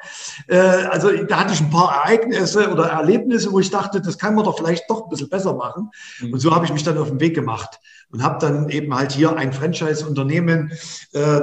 [0.49, 4.35] Äh, also da hatte ich ein paar Ereignisse oder Erlebnisse, wo ich dachte, das kann
[4.35, 5.91] man doch vielleicht doch ein bisschen besser machen.
[6.21, 6.33] Mhm.
[6.33, 7.79] Und so habe ich mich dann auf den Weg gemacht
[8.11, 10.73] und habe dann eben halt hier ein Franchise-Unternehmen
[11.13, 11.41] äh,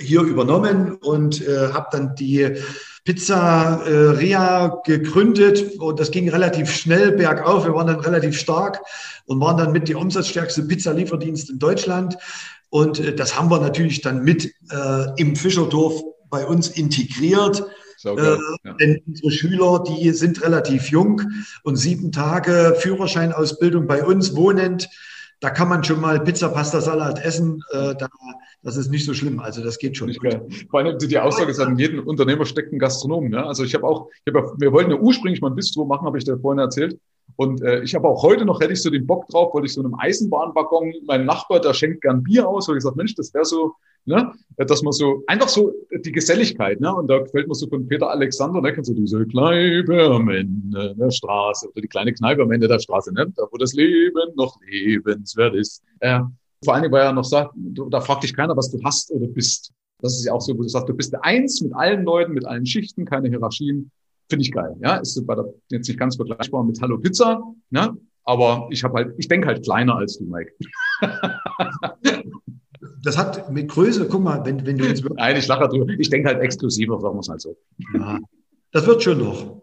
[0.00, 2.56] hier übernommen und äh, habe dann die
[3.04, 7.66] Pizzeria gegründet und das ging relativ schnell bergauf.
[7.66, 8.80] Wir waren dann relativ stark
[9.26, 12.16] und waren dann mit die umsatzstärkste Pizzalieferdienst in Deutschland.
[12.70, 17.62] Und äh, das haben wir natürlich dann mit äh, im Fischerdorf bei uns integriert.
[17.98, 18.72] So, äh, ja.
[18.80, 21.22] Denn unsere Schüler, die sind relativ jung
[21.62, 24.88] und sieben Tage Führerscheinausbildung bei uns wohnend
[25.40, 27.62] da kann man schon mal Pizza, Pasta, Salat essen.
[27.70, 28.08] Äh, da,
[28.62, 29.40] das ist nicht so schlimm.
[29.40, 30.12] Also das geht schon.
[30.70, 33.32] Vor allem die Aussage ist, in jedem Unternehmer steckt ein Gastronom.
[33.32, 33.46] Ja?
[33.46, 36.18] Also ich habe auch, ich hab, wir wollten ja ursprünglich mal ein Bistro machen, habe
[36.18, 36.98] ich dir vorhin erzählt.
[37.36, 39.74] Und äh, ich habe auch heute noch, hätte ich so den Bock drauf, wollte ich
[39.74, 43.34] so einem Eisenbahnwaggon, mein Nachbar, der schenkt gern Bier aus, und ich gesagt, Mensch, das
[43.34, 43.74] wäre so,
[44.06, 45.72] ne, dass man so, einfach so
[46.04, 49.26] die Geselligkeit, ne, und da gefällt mir so von Peter Alexander, ne, kennst du diese
[49.26, 53.44] Kneipe am Ende der Straße, oder die kleine Kneipe am Ende der Straße, ne, da
[53.50, 55.82] wo das Leben noch lebenswert ist.
[56.00, 56.20] Äh,
[56.64, 57.54] vor Dingen, weil er noch sagt,
[57.90, 59.72] da fragt dich keiner, was du hast oder bist.
[60.00, 62.46] Das ist ja auch so, wo du sagst, du bist Eins mit allen Leuten, mit
[62.46, 63.90] allen Schichten, keine Hierarchien.
[64.30, 64.74] Finde ich geil.
[64.80, 67.96] Ja, ist bei der, jetzt nicht ganz vergleichbar mit Hallo Pizza, ne?
[68.24, 70.52] aber ich habe halt, ich denke halt kleiner als du, Mike.
[73.04, 75.18] das hat mit Größe, guck mal, wenn, wenn du jetzt wirklich.
[75.18, 75.92] Nein, ich lache drüber.
[75.98, 77.56] Ich denke halt exklusiver, sagen wir es halt so.
[77.94, 78.18] Ja,
[78.72, 79.62] das wird schon noch.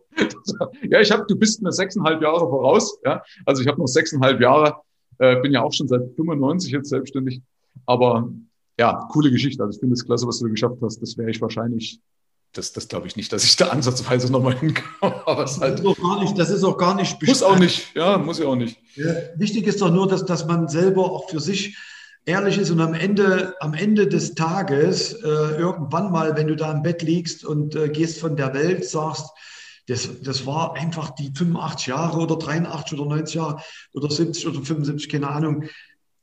[0.83, 2.99] ja, ich habe, du bist mir sechseinhalb Jahre voraus.
[3.03, 4.75] Ja, also ich habe noch sechseinhalb Jahre,
[5.17, 7.41] äh, bin ja auch schon seit 95 jetzt selbstständig.
[7.85, 8.29] Aber
[8.79, 9.63] ja, coole Geschichte.
[9.63, 11.01] Also ich finde es klasse, was du geschafft hast.
[11.01, 11.99] Das wäre ich wahrscheinlich
[12.53, 15.25] das, das glaube ich nicht, dass ich da ansatzweise nochmal hinkomme.
[15.25, 17.57] Aber es halt, das, ist auch gar nicht, das ist auch gar nicht Muss auch
[17.57, 18.77] nicht, ja, muss ja auch nicht.
[18.95, 21.77] Ja, wichtig ist doch nur, dass, dass man selber auch für sich
[22.25, 26.71] ehrlich ist und am Ende, am Ende des Tages äh, irgendwann mal, wenn du da
[26.71, 29.29] im Bett liegst und äh, gehst von der Welt, sagst,
[29.87, 33.61] das, das war einfach die 85 Jahre oder 83 oder 90 Jahre
[33.93, 35.65] oder 70 oder 75, keine Ahnung.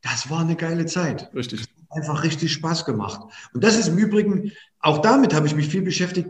[0.01, 1.31] Das war eine geile Zeit.
[1.35, 1.65] Richtig.
[1.91, 3.21] Einfach richtig Spaß gemacht.
[3.53, 6.29] Und das ist im Übrigen, auch damit habe ich mich viel beschäftigt,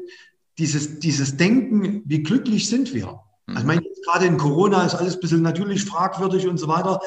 [0.56, 3.20] dieses, dieses Denken, wie glücklich sind wir?
[3.49, 7.01] Also ich meine, gerade in Corona ist alles ein bisschen natürlich fragwürdig und so weiter.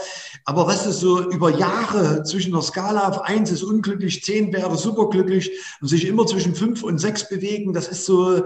[0.45, 4.75] Aber was ist so über Jahre zwischen der Skala auf eins ist unglücklich, zehn wäre
[4.75, 8.43] superglücklich und sich immer zwischen fünf und sechs bewegen, das ist so,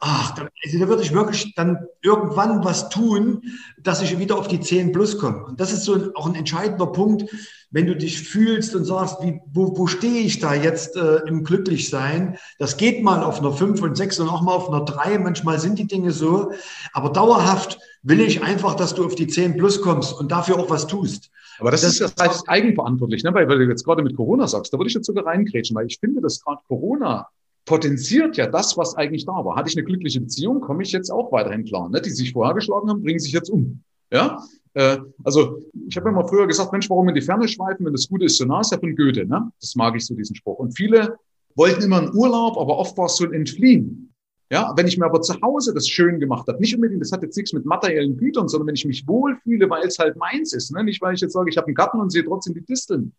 [0.00, 3.42] ach, da, also da würde ich wirklich dann irgendwann was tun,
[3.78, 5.44] dass ich wieder auf die zehn plus komme.
[5.44, 7.30] Und das ist so auch ein entscheidender Punkt,
[7.70, 11.44] wenn du dich fühlst und sagst, wie, wo, wo stehe ich da jetzt äh, im
[11.44, 12.38] Glücklichsein?
[12.58, 15.18] Das geht mal auf einer 5 und 6 und auch mal auf einer 3.
[15.18, 16.52] Manchmal sind die Dinge so.
[16.92, 20.70] Aber dauerhaft will ich einfach, dass du auf die 10 plus kommst und dafür auch
[20.70, 21.30] was tust.
[21.58, 23.34] Aber das, das ist ja das heißt eigenverantwortlich, ne?
[23.34, 25.86] weil, weil du jetzt gerade mit Corona sagst, da würde ich jetzt sogar reingrätschen, weil
[25.86, 27.28] ich finde, dass gerade Corona
[27.68, 29.54] potenziert ja das, was eigentlich da war.
[29.54, 31.88] Hatte ich eine glückliche Beziehung, komme ich jetzt auch weiterhin klar.
[31.90, 32.00] Ne?
[32.00, 33.82] Die sich vorher geschlagen haben, bringen sich jetzt um.
[34.10, 34.42] Ja,
[34.72, 38.08] äh, also ich habe immer früher gesagt, Mensch, warum in die Ferne schweifen, wenn das
[38.08, 39.26] Gute ist, so nah ist ja von Goethe.
[39.26, 39.52] Ne?
[39.60, 40.58] Das mag ich so, diesen Spruch.
[40.58, 41.18] Und viele
[41.56, 44.14] wollten immer einen Urlaub, aber oft war es so ein Entfliehen.
[44.50, 47.22] Ja, wenn ich mir aber zu Hause das schön gemacht habe, nicht unbedingt, das hat
[47.22, 50.72] jetzt nichts mit materiellen Gütern, sondern wenn ich mich wohlfühle, weil es halt meins ist,
[50.72, 50.82] ne?
[50.84, 53.12] nicht weil ich jetzt sage, ich habe einen Garten und sehe trotzdem die Disteln.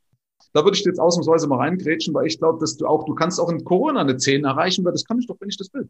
[0.53, 3.39] Da würde ich jetzt ausnahmsweise mal reingrätschen, weil ich glaube, dass du auch, du kannst
[3.39, 5.89] auch in Corona eine 10 erreichen, weil das kann ich doch, wenn ich das will.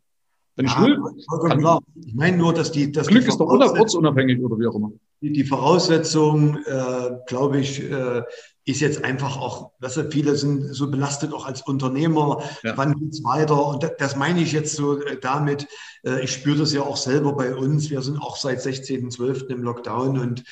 [0.56, 1.00] Wenn ja, ich will.
[1.48, 2.92] Kann, ich meine nur, dass die.
[2.92, 4.92] Dass Glück die ist doch ortsunabhängig oder wie auch immer.
[5.22, 8.24] Die, die Voraussetzung, äh, glaube ich, äh,
[8.66, 12.44] ist jetzt einfach auch, weißt du, viele sind so belastet auch als Unternehmer.
[12.64, 12.78] Ja.
[12.78, 13.66] Wann geht's weiter?
[13.68, 15.68] Und das, das meine ich jetzt so äh, damit.
[16.04, 17.90] Äh, ich spüre das ja auch selber bei uns.
[17.90, 19.48] Wir sind auch seit 16.12.
[19.48, 20.44] im Lockdown und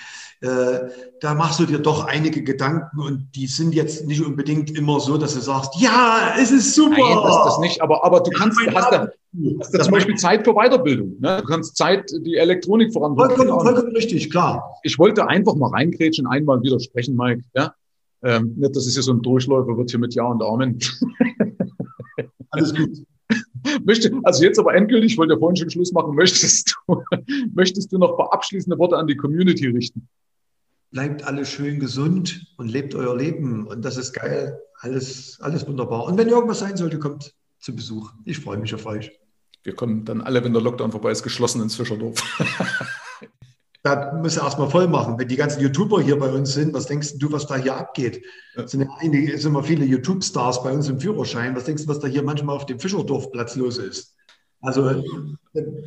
[0.41, 4.99] äh, da machst du dir doch einige Gedanken und die sind jetzt nicht unbedingt immer
[4.99, 6.97] so, dass du sagst, ja, es ist super.
[6.97, 9.07] Nein, das ist das nicht, aber, aber du kannst, ja, hast da,
[9.59, 11.15] hast da zum Beispiel Zeit für Weiterbildung.
[11.19, 11.41] Ne?
[11.41, 13.35] Du kannst Zeit, die Elektronik voranbringen.
[13.35, 14.75] Vollkommen, vollkommen richtig, klar.
[14.83, 17.43] Ich wollte einfach mal reingrätschen, einmal widersprechen, Mike.
[17.55, 17.73] Ja?
[18.23, 20.77] Ähm, nicht, dass es hier so ein Durchläufer wird hier mit Ja und Amen.
[22.51, 22.89] Alles gut.
[23.83, 27.01] Möchte, also jetzt aber endgültig, ich wollte ja vorhin schon Schluss machen, möchtest du,
[27.53, 30.07] möchtest du noch ein paar abschließende Worte an die Community richten?
[30.91, 33.67] Bleibt alle schön gesund und lebt euer Leben.
[33.67, 34.59] Und das ist geil.
[34.79, 36.05] Alles, alles wunderbar.
[36.05, 38.11] Und wenn irgendwas sein sollte, kommt zu Besuch.
[38.25, 39.11] Ich freue mich auf euch.
[39.63, 42.21] Wir kommen dann alle, wenn der Lockdown vorbei ist, geschlossen ins Fischerdorf.
[43.83, 45.17] da müssen wir erstmal voll machen.
[45.17, 48.23] Wenn die ganzen YouTuber hier bei uns sind, was denkst du, was da hier abgeht?
[48.55, 51.55] Es sind ja einige, sind immer viele YouTube-Stars bei uns im Führerschein.
[51.55, 54.15] Was denkst du, was da hier manchmal auf dem Fischerdorfplatz los ist?
[54.61, 55.03] Also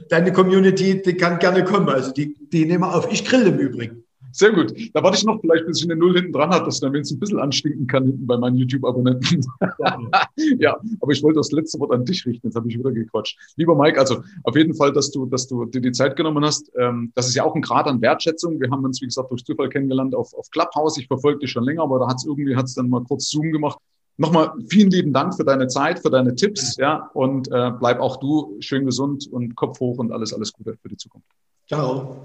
[0.08, 1.88] deine Community, die kann gerne kommen.
[1.88, 3.10] Also die, die nehmen auf.
[3.10, 4.04] Ich grill im Übrigen.
[4.32, 4.72] Sehr gut.
[4.94, 7.16] Da warte ich noch vielleicht, bis ich eine Null hinten dran habe, dass dann wenigstens
[7.16, 9.44] ein bisschen anstinken kann hinten bei meinen YouTube-Abonnenten.
[10.58, 12.46] ja, aber ich wollte das letzte Wort an dich richten.
[12.46, 13.38] Jetzt habe ich wieder gequatscht.
[13.56, 16.70] Lieber Mike, also auf jeden Fall, dass du, dass du dir die Zeit genommen hast.
[16.78, 18.60] Ähm, das ist ja auch ein Grad an Wertschätzung.
[18.60, 20.98] Wir haben uns, wie gesagt, durch Zufall kennengelernt auf, auf Clubhouse.
[20.98, 23.30] Ich verfolge dich schon länger, aber da hat es irgendwie, hat es dann mal kurz
[23.30, 23.78] Zoom gemacht.
[24.16, 28.18] Nochmal vielen lieben Dank für deine Zeit, für deine Tipps, ja, und äh, bleib auch
[28.18, 31.26] du schön gesund und Kopf hoch und alles, alles Gute für die Zukunft.
[31.66, 32.24] Ciao.